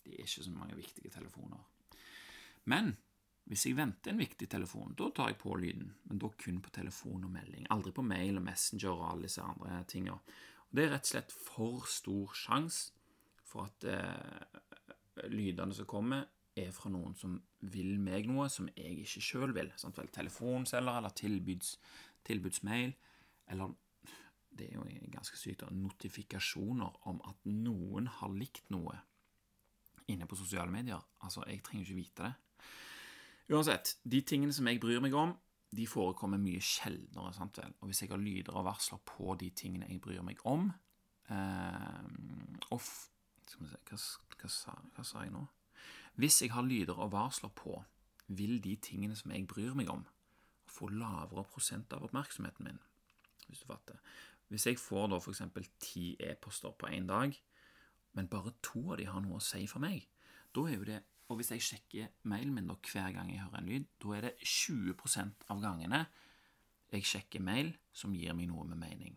Det 0.00 0.14
er 0.16 0.24
ikke 0.24 0.46
så 0.46 0.54
mange 0.54 0.78
viktige 0.78 1.12
telefoner. 1.12 1.64
Men 2.72 2.94
hvis 3.50 3.66
jeg 3.66 3.76
venter 3.76 4.12
en 4.12 4.22
viktig 4.22 4.48
telefon, 4.50 4.94
da 4.96 5.10
tar 5.14 5.32
jeg 5.32 5.40
på 5.40 5.56
lyden, 5.58 5.92
men 6.08 6.20
da 6.22 6.30
kun 6.40 6.60
på 6.64 6.72
telefon 6.74 7.26
og 7.26 7.32
melding. 7.34 7.66
Aldri 7.74 7.92
på 7.94 8.04
mail 8.06 8.40
og 8.40 8.46
Messenger 8.46 8.92
og 8.92 9.06
alle 9.10 9.28
disse 9.28 9.44
andre 9.44 9.82
tinga. 9.90 10.16
Det 10.70 10.84
er 10.84 10.92
rett 10.94 11.06
og 11.06 11.12
slett 11.12 11.32
for 11.34 11.86
stor 11.90 12.34
sjanse 12.38 12.92
for 13.50 13.66
at 13.66 13.86
eh, 13.90 15.26
lydene 15.32 15.74
som 15.74 15.88
kommer, 15.90 16.28
er 16.58 16.70
fra 16.74 16.90
noen 16.92 17.14
som 17.18 17.36
vil 17.72 17.96
meg 18.02 18.26
noe 18.28 18.48
som 18.52 18.68
jeg 18.76 19.04
ikke 19.04 19.22
sjøl 19.24 19.54
vil. 19.56 19.70
Sant 19.80 19.98
vel? 19.98 20.10
Telefonselger 20.14 20.98
eller 20.98 21.14
tilbuds, 21.16 21.76
tilbudsmail. 22.26 22.92
Eller 23.50 23.74
det 24.58 24.68
er 24.68 24.78
jo 24.78 24.86
ganske 25.12 25.38
sykt, 25.38 25.64
notifikasjoner 25.70 27.00
om 27.10 27.20
at 27.28 27.46
noen 27.48 28.10
har 28.18 28.34
likt 28.34 28.66
noe 28.74 28.98
inne 30.10 30.26
på 30.26 30.38
sosiale 30.38 30.72
medier. 30.74 31.00
Altså, 31.22 31.44
jeg 31.46 31.62
trenger 31.66 31.86
ikke 31.86 32.00
vite 32.00 32.28
det. 32.28 32.32
Uansett, 33.50 33.96
de 34.06 34.20
tingene 34.26 34.54
som 34.54 34.66
jeg 34.70 34.80
bryr 34.82 35.02
meg 35.02 35.14
om, 35.18 35.34
de 35.76 35.86
forekommer 35.86 36.40
mye 36.42 36.60
sjeldnere. 36.60 37.32
sant 37.34 37.58
vel? 37.58 37.74
Og 37.80 37.90
hvis 37.90 38.02
jeg 38.02 38.10
har 38.10 38.18
lyder 38.18 38.56
og 38.58 38.66
varsler 38.66 38.98
på 39.06 39.34
de 39.40 39.50
tingene 39.50 39.88
jeg 39.88 40.00
bryr 40.02 40.22
meg 40.26 40.42
om 40.44 40.72
eh, 41.30 42.04
og 42.70 42.80
Skal 42.80 43.64
vi 43.64 43.70
se 43.70 43.78
hva, 43.90 43.98
hva, 44.40 44.50
sa, 44.50 44.74
hva 44.94 45.04
sa 45.06 45.24
jeg 45.24 45.34
nå? 45.34 45.44
Hvis 46.20 46.42
jeg 46.42 46.52
har 46.52 46.66
lyder 46.66 46.98
og 46.98 47.12
varsler 47.12 47.50
på, 47.54 47.78
vil 48.28 48.60
de 48.62 48.76
tingene 48.76 49.16
som 49.16 49.32
jeg 49.34 49.46
bryr 49.50 49.74
meg 49.74 49.90
om, 49.90 50.04
få 50.70 50.90
lavere 50.92 51.44
prosent 51.50 51.92
av 51.92 52.04
oppmerksomheten 52.06 52.66
min. 52.66 52.78
Hvis 53.48 53.62
du 53.62 53.66
fatter. 53.66 53.98
Hvis 54.50 54.66
jeg 54.66 54.78
får 54.78 55.08
da 55.10 55.18
f.eks. 55.18 55.42
ti 55.82 56.04
e-poster 56.20 56.74
på 56.78 56.90
én 56.90 57.08
dag, 57.08 57.34
men 58.12 58.28
bare 58.28 58.52
to 58.62 58.92
av 58.92 58.98
de 58.98 59.06
har 59.06 59.22
noe 59.22 59.38
å 59.38 59.44
si 59.44 59.66
for 59.70 59.82
meg, 59.82 60.06
da 60.54 60.66
er 60.66 60.78
jo 60.78 60.86
det 60.86 61.00
og 61.30 61.38
hvis 61.38 61.52
jeg 61.54 61.62
sjekker 61.62 62.14
mailen 62.26 62.54
min 62.56 62.66
da, 62.66 62.74
hver 62.74 63.12
gang 63.14 63.30
jeg 63.30 63.44
hører 63.44 63.60
en 63.60 63.68
lyd, 63.70 63.88
da 64.02 64.14
er 64.16 64.24
det 64.26 64.32
20% 64.42 65.44
av 65.54 65.60
gangene 65.62 66.04
jeg 66.90 67.06
sjekker 67.06 67.42
mail 67.46 67.70
som 67.94 68.16
gir 68.18 68.34
meg 68.34 68.48
noe 68.50 68.64
med 68.66 68.80
mening. 68.80 69.14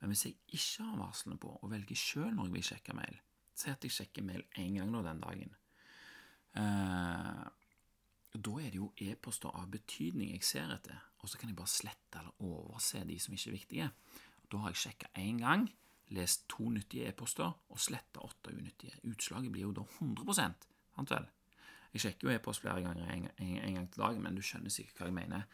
Men 0.00 0.12
hvis 0.12 0.26
jeg 0.26 0.36
ikke 0.52 0.84
har 0.84 0.98
varslene 1.00 1.38
på, 1.40 1.54
og 1.56 1.70
velger 1.72 1.96
sjøl 1.96 2.34
når 2.34 2.50
jeg 2.50 2.54
vil 2.58 2.66
sjekke 2.68 2.96
mail, 2.98 3.22
si 3.56 3.70
at 3.72 3.86
jeg 3.86 3.94
sjekker 3.96 4.26
mail 4.26 4.44
én 4.60 4.76
gang 4.76 4.90
nå 4.92 5.00
den 5.06 5.22
dagen, 5.22 5.54
eh, 6.60 7.46
da 8.36 8.58
er 8.60 8.68
det 8.68 8.76
jo 8.82 8.90
e-poster 9.00 9.56
av 9.56 9.70
betydning 9.72 10.34
jeg 10.34 10.44
ser 10.44 10.74
etter, 10.74 11.00
og 11.22 11.32
så 11.32 11.40
kan 11.40 11.48
jeg 11.48 11.56
bare 11.56 11.72
slette 11.72 12.20
eller 12.20 12.44
overse 12.44 13.00
de 13.08 13.16
som 13.22 13.32
ikke 13.32 13.48
er 13.48 13.56
viktige. 13.56 13.88
Da 14.52 14.60
har 14.60 14.74
jeg 14.74 14.82
sjekka 14.82 15.08
én 15.24 15.40
gang, 15.40 15.64
lest 16.12 16.44
to 16.52 16.68
nyttige 16.70 17.08
e-poster 17.08 17.48
og 17.48 17.80
sletta 17.80 18.20
åtte 18.28 18.52
unyttige. 18.52 19.00
Utslaget 19.08 19.50
blir 19.56 19.70
jo 19.70 19.72
da 19.80 19.88
100 19.96 20.36
sant 20.36 21.16
vel? 21.16 21.26
Jeg 21.94 22.02
sjekker 22.02 22.28
jo 22.28 22.34
e-post 22.34 22.62
flere 22.64 22.82
ganger 22.84 23.08
en, 23.12 23.28
en, 23.36 23.56
en, 23.60 23.78
gang 23.78 23.88
til 23.92 24.02
dagen, 24.02 24.22
men 24.24 24.36
du 24.36 24.42
skjønner 24.44 24.72
sikkert 24.72 25.00
hva 25.00 25.10
jeg 25.10 25.16
mener. 25.16 25.46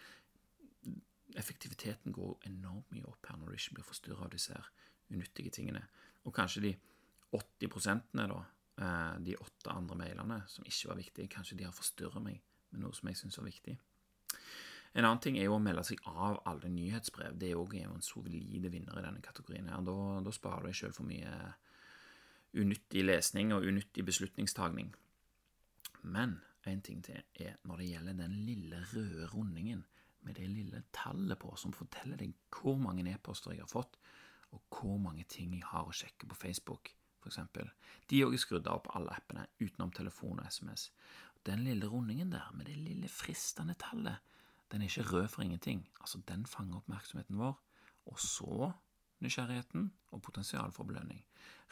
Effektiviteten 1.38 2.12
går 2.12 2.48
enormt 2.50 2.90
mye 2.92 3.06
opp 3.08 3.28
her 3.28 3.38
når 3.40 3.52
du 3.52 3.58
ikke 3.58 3.78
blir 3.78 3.88
forstyrra 3.88 4.26
av 4.26 4.32
disse 4.34 4.56
her 4.56 4.72
unyttige 5.12 5.52
tingene. 5.54 5.84
Og 6.24 6.34
kanskje 6.34 6.64
de 6.66 6.72
80 7.32 7.72
prosentene, 7.72 8.26
da, 8.28 8.42
eh, 8.82 9.14
de 9.24 9.38
åtte 9.40 9.72
andre 9.72 9.96
mailene 9.96 10.42
som 10.48 10.66
ikke 10.68 10.92
var 10.92 11.00
viktige, 11.00 11.32
kanskje 11.32 11.58
de 11.58 11.68
har 11.68 11.76
forstyrra 11.76 12.20
meg 12.20 12.40
med 12.70 12.84
noe 12.84 12.96
som 12.96 13.08
jeg 13.08 13.20
syns 13.20 13.38
var 13.38 13.48
viktig. 13.48 13.76
En 14.92 15.06
annen 15.06 15.20
ting 15.24 15.38
er 15.38 15.46
jo 15.48 15.56
å 15.56 15.62
melde 15.62 15.84
seg 15.88 16.02
av 16.04 16.42
alle 16.48 16.68
nyhetsbrev. 16.68 17.38
Det 17.40 17.48
er 17.48 17.56
jo 17.56 17.64
en 17.94 18.04
solide 18.04 18.68
vinner 18.68 18.98
i 18.98 19.04
denne 19.04 19.22
kategorien. 19.24 19.68
her. 19.68 19.80
Da, 19.80 20.20
da 20.20 20.30
sparer 20.30 20.66
du 20.66 20.68
deg 20.68 20.76
sjøl 20.76 20.92
for 20.92 21.08
mye 21.08 21.54
unyttig 22.52 23.04
lesning 23.04 23.54
og 23.56 23.64
unyttig 23.64 24.04
beslutningstagning. 24.04 24.92
Men 26.02 26.40
en 26.66 26.82
ting 26.82 27.02
til 27.04 27.22
er 27.42 27.58
når 27.66 27.80
det 27.80 27.88
gjelder 27.90 28.18
den 28.18 28.34
lille 28.46 28.80
røde 28.92 29.26
rundingen 29.32 29.84
med 30.22 30.34
det 30.34 30.48
lille 30.50 30.82
tallet 30.94 31.38
på, 31.38 31.54
som 31.56 31.74
forteller 31.74 32.20
deg 32.20 32.34
hvor 32.54 32.78
mange 32.78 33.04
e-poster 33.10 33.56
jeg 33.56 33.64
har 33.64 33.70
fått, 33.70 33.98
og 34.52 34.62
hvor 34.70 34.98
mange 35.02 35.24
ting 35.30 35.54
jeg 35.56 35.66
har 35.66 35.88
å 35.88 35.94
sjekke 35.96 36.28
på 36.30 36.38
Facebook, 36.38 36.92
f.eks. 37.22 37.40
De 38.10 38.22
òg 38.26 38.36
er 38.36 38.42
skrudd 38.42 38.68
av 38.70 38.84
på 38.84 38.94
alle 38.98 39.14
appene, 39.16 39.46
utenom 39.62 39.90
telefon 39.94 40.42
og 40.42 40.46
SMS. 40.46 40.90
Den 41.46 41.64
lille 41.66 41.88
rundingen 41.90 42.30
der, 42.30 42.50
med 42.54 42.68
det 42.70 42.78
lille 42.78 43.10
fristende 43.10 43.74
tallet, 43.80 44.22
den 44.70 44.82
er 44.82 44.90
ikke 44.90 45.10
rød 45.10 45.28
for 45.28 45.42
ingenting. 45.44 45.82
Altså, 46.00 46.22
den 46.28 46.46
fanger 46.46 46.78
oppmerksomheten 46.80 47.40
vår, 47.40 47.58
og 48.06 48.20
så 48.20 48.70
nysgjerrigheten 49.22 49.90
og 50.10 50.22
potensial 50.22 50.72
for 50.74 50.88
belønning. 50.88 51.24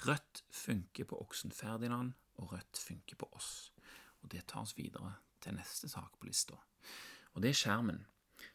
Rødt 0.07 0.43
funker 0.55 1.07
på 1.09 1.19
oksen 1.23 1.55
Ferdinand, 1.55 2.12
og 2.40 2.53
rødt 2.53 2.79
funker 2.79 3.19
på 3.21 3.29
oss 3.37 3.71
og 4.22 4.30
det 4.33 4.46
tar 4.46 4.64
oss 4.64 4.76
videre 4.78 5.16
til 5.40 5.56
neste 5.56 5.88
sak 5.88 6.18
på 6.20 6.28
lista, 6.28 6.59
og 7.35 7.42
det 7.42 7.52
er 7.52 7.61
skjermen. 7.61 8.04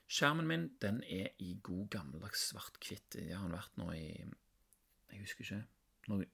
Skjermen 0.06 0.48
min 0.50 0.66
den 0.82 1.02
er 1.04 1.32
i 1.42 1.56
god 1.64 1.90
gammeldags 1.94 2.48
svart-hvitt. 2.52 3.08
Det 3.14 3.32
har 3.34 3.46
den 3.46 3.56
vært 3.56 3.78
nå 3.80 3.92
i 3.94 4.08
Jeg 5.12 5.22
husker 5.22 5.46
ikke. 5.46 5.62
Noe, 6.12 6.26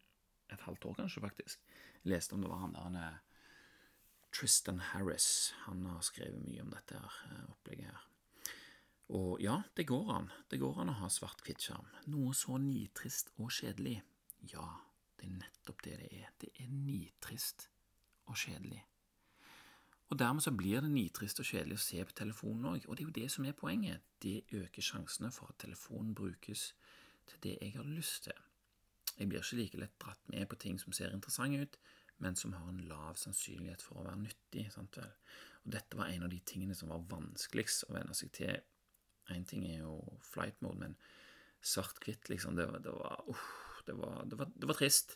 et 0.51 0.63
halvt 0.65 0.85
år, 0.89 0.95
kanskje, 1.03 1.23
faktisk. 1.23 1.61
Jeg 2.01 2.15
leste 2.15 2.35
om 2.35 2.43
det 2.43 2.49
var 2.51 2.63
han 2.63 2.73
der 2.75 2.87
han 2.87 3.19
Tristan 4.31 4.79
Harris. 4.79 5.53
Han 5.65 5.85
har 5.85 6.01
skrevet 6.01 6.43
mye 6.43 6.63
om 6.63 6.71
dette 6.71 6.99
her, 6.99 7.17
eh, 7.29 7.49
opplegget 7.51 7.91
her. 7.91 8.07
Og 9.11 9.41
ja, 9.43 9.61
det 9.75 9.87
går 9.87 10.13
an. 10.15 10.31
Det 10.49 10.59
går 10.59 10.79
an 10.81 10.89
å 10.89 10.99
ha 11.01 11.09
svart-hvitt-skjerm. 11.11 11.87
Noe 12.07 12.33
så 12.33 12.57
nitrist 12.57 13.33
og 13.37 13.51
kjedelig. 13.51 14.01
Ja, 14.53 14.67
det 15.19 15.27
er 15.27 15.35
nettopp 15.41 15.83
det 15.83 15.97
det 15.99 16.11
er. 16.21 16.29
Det 16.39 16.51
er 16.55 16.71
nitrist 16.71 17.67
og 18.27 18.39
kjedelig. 18.39 18.85
Og 20.11 20.19
Dermed 20.19 20.43
så 20.43 20.51
blir 20.51 20.81
det 20.83 20.91
nitrist 20.91 21.39
og 21.39 21.47
kjedelig 21.47 21.77
å 21.77 21.81
se 21.85 22.01
på 22.03 22.15
telefonen 22.19 22.65
òg, 22.73 22.87
og 22.87 22.97
det 22.97 23.03
er 23.03 23.07
jo 23.07 23.15
det 23.15 23.27
som 23.31 23.45
er 23.47 23.55
poenget. 23.55 24.03
Det 24.19 24.41
øker 24.51 24.83
sjansene 24.83 25.29
for 25.31 25.53
at 25.53 25.61
telefonen 25.63 26.11
brukes 26.15 26.73
til 27.31 27.39
det 27.45 27.53
jeg 27.61 27.77
har 27.77 27.87
lyst 27.87 28.25
til. 28.27 28.41
Jeg 29.17 29.29
blir 29.29 29.39
ikke 29.39 29.59
like 29.61 29.79
lett 29.79 29.95
dratt 30.03 30.33
med 30.33 30.49
på 30.51 30.57
ting 30.59 30.79
som 30.81 30.91
ser 30.91 31.15
interessante 31.15 31.61
ut, 31.63 31.77
men 32.17 32.35
som 32.35 32.51
har 32.53 32.67
en 32.67 32.83
lav 32.89 33.15
sannsynlighet 33.21 33.81
for 33.81 34.01
å 34.01 34.05
være 34.09 34.19
nyttig. 34.25 34.65
sant 34.73 34.99
vel? 34.99 35.13
Og 35.63 35.71
Dette 35.77 35.97
var 35.97 36.11
en 36.11 36.27
av 36.27 36.33
de 36.33 36.41
tingene 36.45 36.75
som 36.75 36.91
var 36.91 37.07
vanskeligst 37.07 37.87
å 37.87 37.95
venne 37.95 38.17
seg 38.17 38.33
til. 38.35 38.59
Én 39.31 39.47
ting 39.47 39.63
er 39.69 39.79
jo 39.85 39.95
flight 40.33 40.59
mode, 40.61 40.79
men 40.79 40.97
svart-hvitt, 41.61 42.27
liksom. 42.29 42.59
Det, 42.59 42.67
var, 42.67 42.83
det, 42.83 42.91
var, 43.95 44.25
det, 44.27 44.37
var, 44.37 44.51
det 44.55 44.67
var 44.67 44.75
trist. 44.75 45.15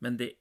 Men 0.00 0.16
det 0.16 0.32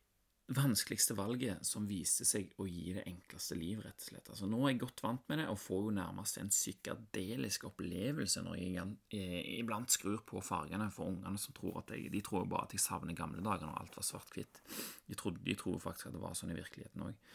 vanskeligste 0.56 1.16
valget 1.16 1.66
som 1.66 1.86
viste 1.88 2.26
seg 2.28 2.52
å 2.60 2.66
gi 2.68 2.94
det 2.96 3.06
enkleste 3.08 3.56
liv, 3.56 3.80
rett 3.84 4.00
og 4.00 4.08
slett. 4.10 4.32
Altså, 4.34 4.48
nå 4.50 4.60
er 4.64 4.74
jeg 4.74 4.82
godt 4.84 5.04
vant 5.06 5.30
med 5.32 5.40
det, 5.42 5.48
og 5.52 5.60
får 5.62 5.86
jo 5.86 5.94
nærmest 5.96 6.40
en 6.42 6.52
psykadelisk 6.52 7.68
opplevelse 7.70 8.44
når 8.46 8.58
jeg 8.60 9.30
iblant 9.62 9.94
skrur 9.94 10.24
på 10.28 10.42
fargene 10.44 10.90
for 10.94 11.12
ungene 11.12 11.40
som 11.42 11.56
tror 11.58 11.82
at 11.84 11.94
jeg, 11.96 12.12
de 12.14 12.24
tror 12.26 12.50
bare 12.52 12.68
at 12.68 12.76
jeg 12.76 12.84
savner 12.84 13.18
gamle 13.18 13.44
dager 13.46 13.70
når 13.70 13.80
alt 13.84 13.98
var 14.00 14.08
svart-hvitt. 14.08 14.62
De, 15.08 15.16
de, 15.16 15.56
tror 15.60 15.80
faktisk 15.84 16.10
at 16.10 16.18
det 16.18 16.24
var 16.24 16.36
sånn 16.38 16.54
i 16.54 16.60
virkeligheten 16.60 17.08
òg. 17.08 17.32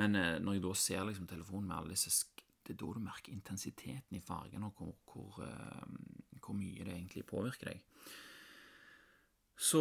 Men 0.00 0.16
eh, 0.16 0.38
når 0.40 0.56
jeg 0.56 0.64
da 0.64 0.74
ser 0.78 1.04
liksom, 1.08 1.28
telefonen 1.30 1.68
med 1.68 1.76
alle 1.80 1.96
disse 1.96 2.12
Det 2.60 2.76
er 2.76 2.80
da 2.80 2.90
du 2.94 3.02
merker 3.02 3.32
intensiteten 3.34 4.16
i 4.16 4.22
fargene, 4.22 4.68
og 4.68 4.76
hvor, 4.78 4.92
hvor, 5.10 5.38
uh, 5.42 6.40
hvor 6.44 6.54
mye 6.54 6.84
det 6.84 6.92
egentlig 6.94 7.24
påvirker 7.26 7.72
deg. 7.72 7.80
Så 9.60 9.80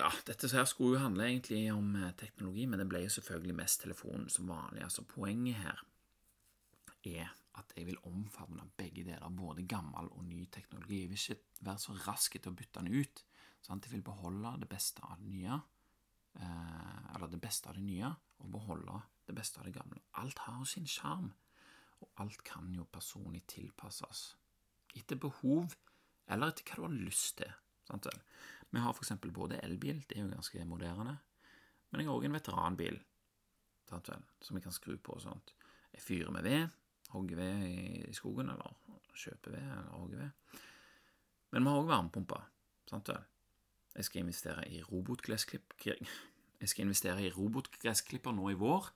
ja, 0.00 0.08
dette 0.24 0.48
her 0.56 0.64
skulle 0.64 0.96
jo 0.96 1.02
handle 1.02 1.26
egentlig 1.28 1.66
om 1.74 1.90
eh, 1.98 2.14
teknologi, 2.16 2.64
men 2.64 2.80
det 2.80 2.86
ble 2.88 3.02
jo 3.04 3.10
selvfølgelig 3.12 3.56
mest 3.58 3.82
telefonen 3.82 4.30
som 4.32 4.48
vanlig. 4.48 4.86
Altså 4.86 5.04
Poenget 5.04 5.60
her 5.60 5.82
er 7.04 7.34
at 7.58 7.74
jeg 7.76 7.90
vil 7.90 8.00
omfavne 8.08 8.64
begge 8.78 9.04
deler, 9.04 9.28
både 9.28 9.66
gammel 9.68 10.08
og 10.14 10.24
ny 10.24 10.46
teknologi. 10.52 11.02
Jeg 11.02 11.10
vil 11.12 11.20
ikke 11.20 11.66
være 11.68 11.84
så 11.84 11.98
rask 12.06 12.38
til 12.38 12.52
å 12.52 12.56
bytte 12.56 12.80
den 12.80 13.02
ut. 13.02 13.22
Sant? 13.60 13.84
Jeg 13.84 13.98
vil 13.98 14.06
beholde 14.06 14.54
det 14.62 14.70
beste 14.70 15.04
av 15.04 15.20
det 15.20 15.28
nye, 15.34 15.60
eh, 16.40 17.04
eller 17.12 17.28
det 17.28 17.42
beste 17.44 17.68
av 17.68 17.76
det 17.76 17.84
nye, 17.84 18.14
og 18.40 18.52
beholde 18.56 18.96
det 19.28 19.36
beste 19.36 19.60
av 19.60 19.68
det 19.68 19.76
gamle. 19.76 20.00
Alt 20.22 20.40
har 20.46 20.64
sin 20.64 20.88
sjarm, 20.88 21.34
og 22.00 22.24
alt 22.24 22.40
kan 22.48 22.72
jo 22.72 22.88
personlig 22.88 23.44
tilpasses. 23.50 24.30
Etter 24.96 25.20
behov, 25.20 25.76
eller 26.32 26.48
etter 26.48 26.64
hva 26.64 26.86
du 26.86 26.88
har 26.88 27.00
lyst 27.10 27.42
til. 27.42 27.52
Sant? 27.88 28.08
Vi 28.68 28.82
har 28.84 28.92
f.eks. 28.92 29.16
både 29.32 29.62
elbil, 29.64 30.02
det 30.08 30.18
er 30.18 30.26
jo 30.26 30.32
ganske 30.34 30.64
moderne, 30.68 31.16
men 31.88 32.02
jeg 32.02 32.10
har 32.10 32.18
òg 32.18 32.26
en 32.28 32.36
veteranbil 32.36 32.98
sant 33.88 34.10
vel, 34.10 34.24
som 34.44 34.58
jeg 34.58 34.66
kan 34.66 34.74
skru 34.74 34.96
på 35.00 35.16
og 35.16 35.24
sånt. 35.24 35.54
Jeg 35.94 36.04
fyrer 36.04 36.32
med 36.34 36.44
ved, 36.44 36.74
hogger 37.14 37.40
ved 37.40 37.64
i 38.10 38.12
skogen, 38.16 38.50
eller 38.52 38.76
kjøper 39.16 39.56
ved, 39.56 39.64
eller 39.64 39.96
hogger 39.96 40.22
ved. 40.22 40.60
Men 41.52 41.64
vi 41.64 41.72
har 41.72 41.80
òg 41.80 41.88
varmepumpe, 41.88 42.42
sant 42.90 43.08
vel. 43.08 43.24
Jeg 43.96 44.06
skal 44.06 44.22
investere 44.22 44.66
i 44.70 44.82
robotgressklipper 44.84 45.96
Jeg 46.58 46.68
skal 46.70 46.84
investere 46.84 47.22
i 47.24 47.32
robotgressklipper 47.32 48.34
nå 48.34 48.50
i 48.52 48.58
vår, 48.58 48.86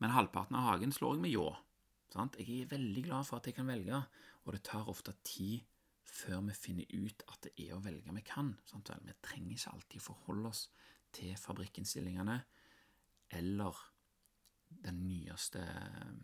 men 0.00 0.14
halvparten 0.14 0.56
av 0.56 0.66
hagen 0.72 0.92
slår 0.92 1.16
jeg 1.16 1.22
med 1.22 1.34
ljå. 1.34 1.48
Jeg 2.16 2.62
er 2.62 2.70
veldig 2.70 3.02
glad 3.04 3.26
for 3.28 3.38
at 3.38 3.46
jeg 3.46 3.54
kan 3.58 3.68
velge, 3.68 3.98
og 4.44 4.54
det 4.54 4.62
tar 4.64 4.88
ofte 4.88 5.12
tid 5.22 5.60
før 6.08 6.40
vi 6.48 6.56
finner 6.56 6.88
ut 6.94 7.24
at 7.28 7.46
det 7.46 7.52
er 7.66 7.74
å 7.76 7.82
velge 7.84 8.14
vi 8.16 8.24
kan. 8.26 8.54
Sant? 8.68 8.90
Vi 9.04 9.14
trenger 9.24 9.54
ikke 9.54 9.74
alltid 9.74 10.04
forholde 10.04 10.52
oss 10.52 10.64
til 11.14 11.36
fabrikkinnstillingene 11.40 12.38
eller 13.38 13.80
den 14.84 15.02
nyeste 15.08 15.62
eh, 15.64 16.14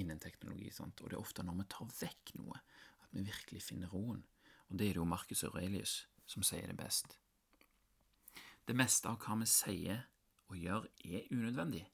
innen 0.00 0.20
teknologi. 0.22 0.70
Sant? 0.74 1.00
Og 1.02 1.10
det 1.10 1.18
er 1.18 1.22
ofte 1.22 1.46
når 1.46 1.60
vi 1.60 1.68
tar 1.74 1.94
vekk 2.00 2.34
noe, 2.40 2.60
at 3.02 3.14
vi 3.14 3.26
virkelig 3.26 3.64
finner 3.70 3.90
roen. 3.94 4.22
Og 4.68 4.76
det 4.76 4.88
er 4.88 4.98
det 4.98 5.02
jo 5.02 5.08
Marcus 5.08 5.44
Aurelius 5.48 6.00
som 6.28 6.44
sier 6.44 6.68
det 6.68 6.78
best. 6.78 7.16
Det 8.68 8.76
meste 8.76 9.08
av 9.08 9.20
hva 9.22 9.38
vi 9.40 9.48
sier 9.48 10.04
og 10.48 10.56
gjør, 10.60 10.88
er 11.04 11.28
unødvendig. 11.32 11.86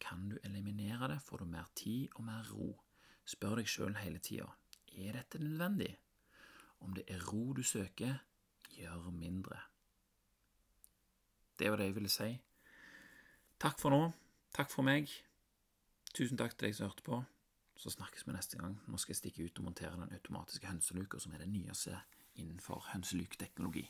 Kan 0.00 0.28
du 0.30 0.38
eliminere 0.44 1.08
det, 1.12 1.22
får 1.24 1.42
du 1.42 1.50
mer 1.52 1.68
tid 1.76 2.12
og 2.16 2.24
mer 2.28 2.48
ro. 2.52 2.70
Spør 3.26 3.60
deg 3.60 3.68
sjøl 3.68 3.96
hele 4.00 4.20
tida 4.24 4.48
er 4.96 5.16
dette 5.18 5.38
nødvendig. 5.42 5.92
Om 6.80 6.94
det 6.94 7.04
er 7.08 7.22
ro 7.32 7.52
du 7.52 7.62
søker, 7.62 8.18
gjør 8.76 9.10
mindre. 9.10 9.60
Det 11.58 11.70
var 11.70 11.76
det 11.76 11.84
jeg 11.88 11.94
ville 11.94 12.12
si. 12.12 12.30
Takk 13.60 13.80
for 13.80 13.90
nå. 13.90 14.10
Takk 14.54 14.70
for 14.70 14.84
meg. 14.84 15.08
Tusen 16.12 16.36
takk 16.36 16.56
til 16.56 16.68
deg 16.68 16.76
som 16.76 16.90
hørte 16.90 17.04
på. 17.06 17.22
Så 17.76 17.92
snakkes 17.92 18.26
vi 18.26 18.32
neste 18.32 18.58
gang. 18.60 18.76
Nå 18.88 18.96
skal 19.00 19.12
jeg 19.12 19.22
stikke 19.22 19.44
ut 19.44 19.58
og 19.60 19.68
montere 19.68 19.96
den 19.96 20.12
automatiske 20.12 20.66
hønseluka, 20.66 21.20
som 21.20 21.32
er 21.32 21.44
det 21.44 21.48
nyeste 21.52 21.96
innenfor 22.40 22.86
hønselukteknologi. 22.92 23.84